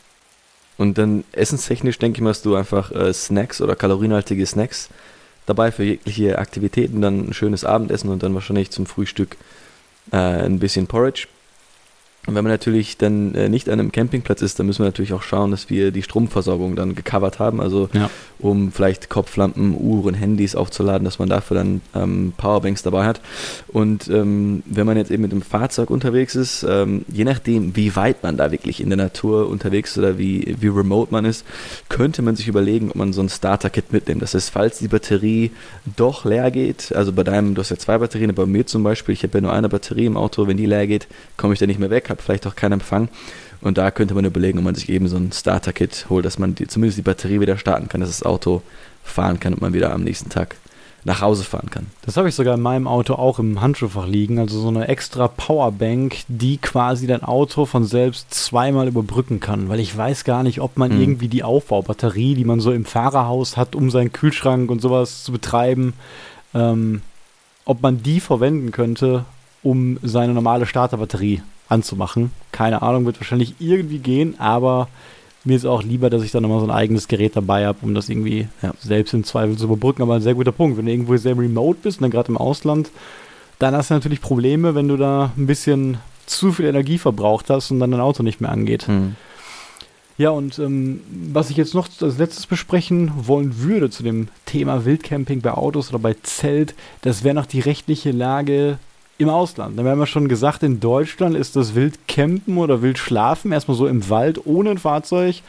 [0.77, 4.89] Und dann essenstechnisch denke ich mal, dass du einfach äh, Snacks oder kalorienhaltige Snacks
[5.45, 9.37] dabei für jegliche Aktivitäten, dann ein schönes Abendessen und dann wahrscheinlich zum Frühstück
[10.11, 11.27] äh, ein bisschen Porridge.
[12.27, 15.13] Und wenn man natürlich dann äh, nicht an einem Campingplatz ist, dann müssen wir natürlich
[15.13, 17.59] auch schauen, dass wir die Stromversorgung dann gecovert haben.
[17.59, 18.11] Also ja.
[18.37, 23.21] um vielleicht Kopflampen, Uhren, Handys aufzuladen, dass man dafür dann ähm, Powerbanks dabei hat.
[23.69, 27.95] Und ähm, wenn man jetzt eben mit dem Fahrzeug unterwegs ist, ähm, je nachdem, wie
[27.95, 31.43] weit man da wirklich in der Natur unterwegs ist oder wie, wie remote man ist,
[31.89, 34.21] könnte man sich überlegen, ob man so ein Starter-Kit mitnimmt.
[34.21, 35.49] Das heißt, falls die Batterie
[35.95, 39.13] doch leer geht, also bei deinem, du hast ja zwei Batterien, bei mir zum Beispiel,
[39.13, 41.65] ich habe ja nur eine Batterie im Auto, wenn die leer geht, komme ich da
[41.65, 43.09] nicht mehr weg habe vielleicht auch keinen Empfang.
[43.61, 46.55] Und da könnte man überlegen, ob man sich eben so ein Starter-Kit holt, dass man
[46.55, 48.61] die, zumindest die Batterie wieder starten kann, dass das Auto
[49.03, 50.55] fahren kann und man wieder am nächsten Tag
[51.03, 51.87] nach Hause fahren kann.
[52.03, 55.27] Das habe ich sogar in meinem Auto auch im Handschuhfach liegen, also so eine extra
[55.27, 60.61] Powerbank, die quasi dein Auto von selbst zweimal überbrücken kann, weil ich weiß gar nicht,
[60.61, 61.01] ob man mhm.
[61.01, 65.31] irgendwie die Aufbaubatterie, die man so im Fahrerhaus hat, um seinen Kühlschrank und sowas zu
[65.31, 65.93] betreiben,
[66.53, 67.01] ähm,
[67.65, 69.25] ob man die verwenden könnte,
[69.63, 71.41] um seine normale Starterbatterie
[71.71, 72.31] anzumachen.
[72.51, 74.87] Keine Ahnung, wird wahrscheinlich irgendwie gehen, aber
[75.43, 77.95] mir ist auch lieber, dass ich dann nochmal so ein eigenes Gerät dabei habe, um
[77.95, 80.03] das irgendwie ja, selbst im Zweifel zu überbrücken.
[80.03, 80.77] Aber ein sehr guter Punkt.
[80.77, 82.91] Wenn du irgendwo sehr remote bist und dann gerade im Ausland,
[83.57, 85.97] dann hast du natürlich Probleme, wenn du da ein bisschen
[86.27, 88.87] zu viel Energie verbraucht hast und dann dein Auto nicht mehr angeht.
[88.87, 89.15] Hm.
[90.17, 91.01] Ja, und ähm,
[91.33, 95.89] was ich jetzt noch als letztes besprechen wollen würde zu dem Thema Wildcamping bei Autos
[95.89, 98.77] oder bei Zelt, das wäre noch die rechtliche Lage
[99.21, 99.77] im Ausland.
[99.77, 104.09] Da haben wir schon gesagt, in Deutschland ist das Wildcampen oder Wildschlafen erstmal so im
[104.09, 105.41] Wald ohne ein Fahrzeug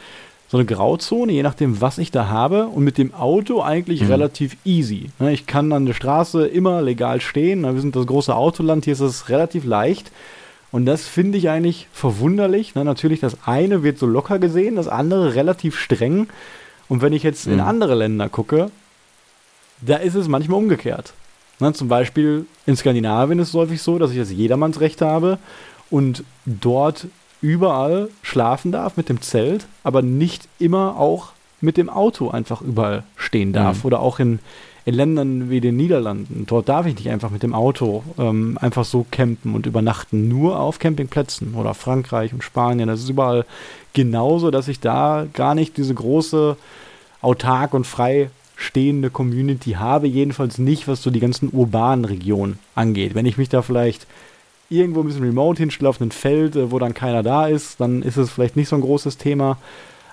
[0.48, 2.66] so eine Grauzone, je nachdem, was ich da habe.
[2.66, 4.08] Und mit dem Auto eigentlich mhm.
[4.08, 5.08] relativ easy.
[5.18, 7.62] Ne, ich kann an der Straße immer legal stehen.
[7.62, 10.12] Wir sind das große Autoland, hier ist es relativ leicht.
[10.70, 12.74] Und das finde ich eigentlich verwunderlich.
[12.74, 16.28] Natürlich, das eine wird so locker gesehen, das andere relativ streng.
[16.86, 17.60] Und wenn ich jetzt in mhm.
[17.60, 18.70] andere Länder gucke,
[19.80, 21.14] da ist es manchmal umgekehrt.
[21.62, 25.38] Ne, zum Beispiel in Skandinavien ist es häufig so, dass ich das Jedermannsrecht habe
[25.90, 27.06] und dort
[27.40, 31.28] überall schlafen darf mit dem Zelt, aber nicht immer auch
[31.60, 33.78] mit dem Auto einfach überall stehen darf.
[33.78, 33.86] Mhm.
[33.86, 34.40] Oder auch in,
[34.84, 36.46] in Ländern wie den Niederlanden.
[36.48, 40.58] Dort darf ich nicht einfach mit dem Auto ähm, einfach so campen und übernachten, nur
[40.58, 41.54] auf Campingplätzen.
[41.54, 42.88] Oder Frankreich und Spanien.
[42.88, 43.44] Das ist überall
[43.92, 46.56] genauso, dass ich da gar nicht diese große
[47.20, 48.30] autark und frei
[48.62, 53.14] stehende Community habe, jedenfalls nicht, was so die ganzen urbanen Regionen angeht.
[53.14, 54.06] Wenn ich mich da vielleicht
[54.70, 58.02] irgendwo ein bisschen remote hinstelle auf einem Feld, äh, wo dann keiner da ist, dann
[58.02, 59.58] ist es vielleicht nicht so ein großes Thema.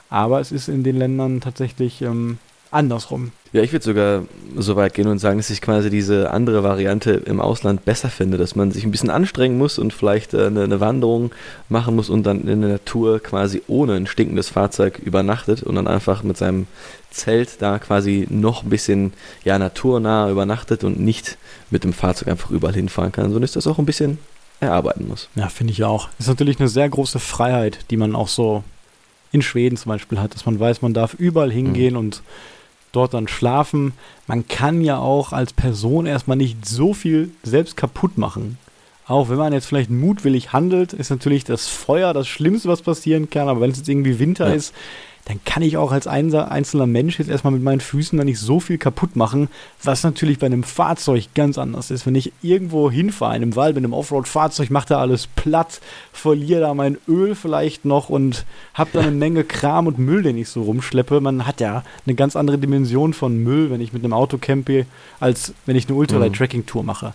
[0.10, 2.40] Aber es ist in den Ländern tatsächlich ähm,
[2.72, 3.32] andersrum.
[3.52, 4.24] Ja, ich würde sogar
[4.56, 8.38] so weit gehen und sagen, dass ich quasi diese andere Variante im Ausland besser finde,
[8.38, 11.32] dass man sich ein bisschen anstrengen muss und vielleicht äh, eine, eine, Wanderung
[11.68, 15.88] machen muss und dann in der Natur quasi ohne ein stinkendes Fahrzeug übernachtet und dann
[15.88, 16.68] einfach mit seinem
[17.10, 21.38] Zelt da quasi noch ein bisschen ja, naturnah übernachtet und nicht
[21.72, 24.20] mit dem Fahrzeug einfach überall hinfahren kann, sondern ist das auch ein bisschen
[24.60, 25.28] erarbeiten muss.
[25.34, 26.10] Ja, finde ich auch.
[26.20, 28.64] Ist natürlich eine sehr große Freiheit, die man auch so
[29.32, 32.00] in Schweden zum Beispiel hat, dass man weiß, man darf überall hingehen mhm.
[32.00, 32.22] und
[32.92, 33.94] dort dann schlafen.
[34.28, 38.58] Man kann ja auch als Person erstmal nicht so viel selbst kaputt machen.
[39.06, 43.30] Auch wenn man jetzt vielleicht mutwillig handelt, ist natürlich das Feuer das Schlimmste, was passieren
[43.30, 43.48] kann.
[43.48, 44.54] Aber wenn es jetzt irgendwie Winter ja.
[44.54, 44.74] ist,
[45.30, 48.60] dann kann ich auch als einzelner Mensch jetzt erstmal mit meinen Füßen dann nicht so
[48.60, 49.48] viel kaputt machen,
[49.84, 52.08] was natürlich bei einem Fahrzeug ganz anders ist.
[52.08, 56.62] Wenn ich irgendwo hinfahre, in einem Wald, mit einem Offroad-Fahrzeug, mache da alles platt, verliere
[56.62, 60.50] da mein Öl vielleicht noch und habe dann eine Menge Kram und Müll, den ich
[60.50, 61.22] so rumschleppe.
[61.22, 64.88] Man hat ja eine ganz andere Dimension von Müll, wenn ich mit einem Auto campe,
[65.20, 67.14] als wenn ich eine Ultralight-Tracking-Tour mache.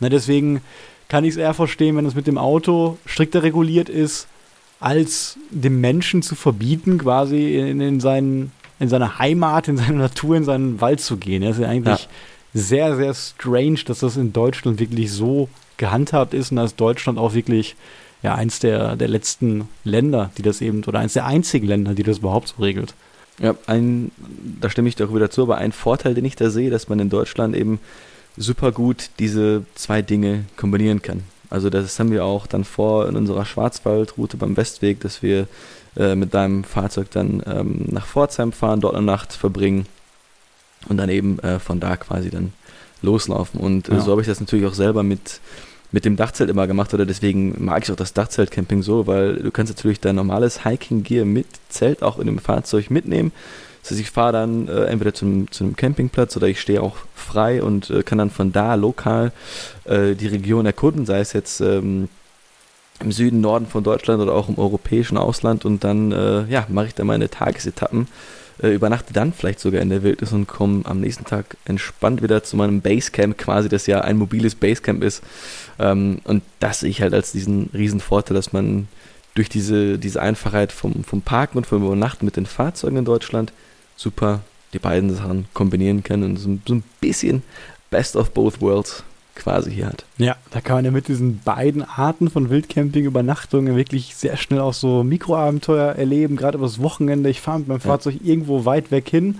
[0.00, 0.62] Na, deswegen
[1.08, 4.26] kann ich es eher verstehen, wenn es mit dem Auto strikter reguliert ist,
[4.82, 10.36] als dem Menschen zu verbieten, quasi in, in, seinen, in seine Heimat, in seine Natur,
[10.36, 11.42] in seinen Wald zu gehen.
[11.42, 12.08] Das ist ja eigentlich ja.
[12.52, 17.34] sehr, sehr strange, dass das in Deutschland wirklich so gehandhabt ist und dass Deutschland auch
[17.34, 17.76] wirklich
[18.22, 22.02] ja eins der, der letzten Länder, die das eben, oder eins der einzigen Länder, die
[22.02, 22.94] das überhaupt so regelt.
[23.38, 24.10] Ja, ein,
[24.60, 26.98] da stimme ich doch wieder zu, aber ein Vorteil, den ich da sehe, dass man
[26.98, 27.78] in Deutschland eben
[28.36, 31.22] super gut diese zwei Dinge kombinieren kann.
[31.52, 35.46] Also das haben wir auch dann vor in unserer Schwarzwaldroute beim Westweg, dass wir
[35.96, 39.84] äh, mit deinem Fahrzeug dann ähm, nach Pforzheim fahren, dort eine Nacht verbringen
[40.88, 42.54] und dann eben äh, von da quasi dann
[43.02, 43.60] loslaufen.
[43.60, 44.00] Und äh, ja.
[44.00, 45.40] so habe ich das natürlich auch selber mit,
[45.90, 49.50] mit dem Dachzelt immer gemacht oder deswegen mag ich auch das Dachzeltcamping so, weil du
[49.50, 53.30] kannst natürlich dein normales Hiking-Gear mit Zelt auch in dem Fahrzeug mitnehmen
[53.82, 56.96] das heißt, ich fahre dann äh, entweder zum, zu einem Campingplatz oder ich stehe auch
[57.14, 59.32] frei und äh, kann dann von da lokal
[59.84, 62.08] äh, die Region erkunden, sei es jetzt ähm,
[63.00, 66.86] im Süden, Norden von Deutschland oder auch im europäischen Ausland und dann äh, ja, mache
[66.86, 68.06] ich da meine Tagesetappen
[68.62, 72.42] äh, übernachte dann vielleicht sogar in der Wildnis und komme am nächsten Tag entspannt wieder
[72.42, 75.22] zu meinem Basecamp, quasi, das ja ein mobiles Basecamp ist.
[75.78, 78.88] Ähm, und das sehe ich halt als diesen riesen Vorteil, dass man
[79.34, 83.52] durch diese, diese Einfachheit vom, vom Parken und vom Übernachten mit den Fahrzeugen in Deutschland
[84.02, 84.40] super
[84.72, 87.42] die beiden Sachen kombinieren kann und so, so ein bisschen
[87.90, 90.04] Best of Both Worlds quasi hier hat.
[90.18, 94.74] Ja, da kann man ja mit diesen beiden Arten von Wildcamping-Übernachtungen wirklich sehr schnell auch
[94.74, 97.30] so Mikroabenteuer erleben, gerade übers Wochenende.
[97.30, 98.30] Ich fahre mit meinem Fahrzeug ja.
[98.30, 99.38] irgendwo weit weg hin,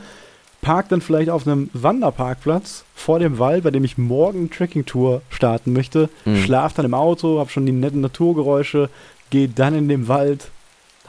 [0.62, 5.72] park dann vielleicht auf einem Wanderparkplatz vor dem Wald, bei dem ich morgen Trekkingtour starten
[5.72, 6.36] möchte, mhm.
[6.36, 8.88] schlaf dann im Auto, habe schon die netten Naturgeräusche,
[9.30, 10.50] gehe dann in den Wald,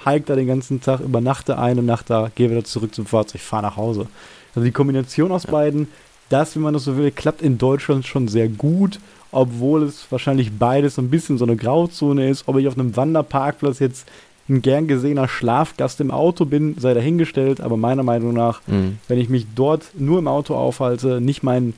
[0.05, 3.63] hike da den ganzen Tag, übernachte eine Nacht da, gehe wieder zurück zum Fahrzeug, fahre
[3.63, 4.07] nach Hause.
[4.55, 5.51] Also die Kombination aus ja.
[5.51, 5.87] beiden
[6.29, 8.99] das, wenn man das so will, klappt in Deutschland schon sehr gut,
[9.31, 12.47] obwohl es wahrscheinlich beides so ein bisschen so eine Grauzone ist.
[12.47, 14.07] Ob ich auf einem Wanderparkplatz jetzt
[14.49, 18.97] ein gern gesehener Schlafgast im Auto bin, sei dahingestellt, aber meiner Meinung nach, mhm.
[19.07, 21.73] wenn ich mich dort nur im Auto aufhalte, nicht mein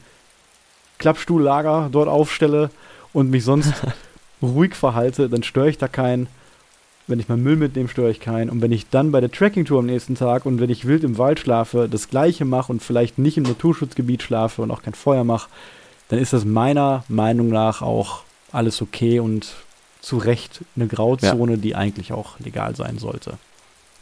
[0.98, 2.70] Klappstuhllager dort aufstelle
[3.14, 3.74] und mich sonst
[4.42, 6.28] ruhig verhalte, dann störe ich da keinen.
[7.08, 8.50] Wenn ich meinen Müll mitnehme, störe ich keinen.
[8.50, 11.18] Und wenn ich dann bei der Trekkingtour am nächsten Tag und wenn ich wild im
[11.18, 15.24] Wald schlafe, das gleiche mache und vielleicht nicht im Naturschutzgebiet schlafe und auch kein Feuer
[15.24, 15.50] mache,
[16.10, 19.54] dann ist das meiner Meinung nach auch alles okay und
[20.02, 21.58] zu Recht eine Grauzone, ja.
[21.58, 23.38] die eigentlich auch legal sein sollte.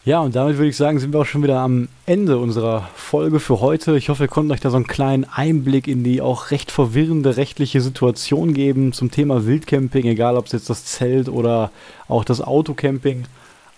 [0.06, 3.40] Ja, und damit würde ich sagen, sind wir auch schon wieder am Ende unserer Folge
[3.40, 3.96] für heute.
[3.96, 7.38] Ich hoffe, wir konnten euch da so einen kleinen Einblick in die auch recht verwirrende
[7.38, 11.72] rechtliche Situation geben zum Thema Wildcamping, egal ob es jetzt das Zelt oder
[12.10, 13.24] auch das Autocamping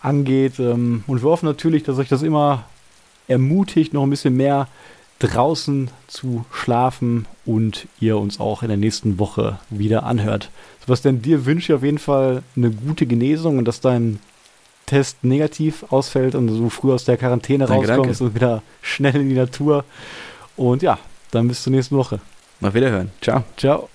[0.02, 0.58] angeht.
[0.58, 2.64] Ähm, und wir hoffen natürlich, dass euch das immer
[3.28, 4.68] ermutigt, noch ein bisschen mehr
[5.20, 10.50] draußen zu schlafen und ihr uns auch in der nächsten Woche wieder anhört.
[10.82, 14.20] Sebastian, dir wünsche ich auf jeden Fall eine gute Genesung und dass dein
[14.86, 18.24] Test negativ ausfällt und du früh aus der Quarantäne danke, rauskommst danke.
[18.24, 19.84] und wieder schnell in die Natur.
[20.56, 21.00] Und ja,
[21.32, 22.20] dann bis zur nächsten Woche.
[22.60, 23.12] Mal wiederhören.
[23.22, 23.44] Ciao.
[23.58, 23.90] Ciao.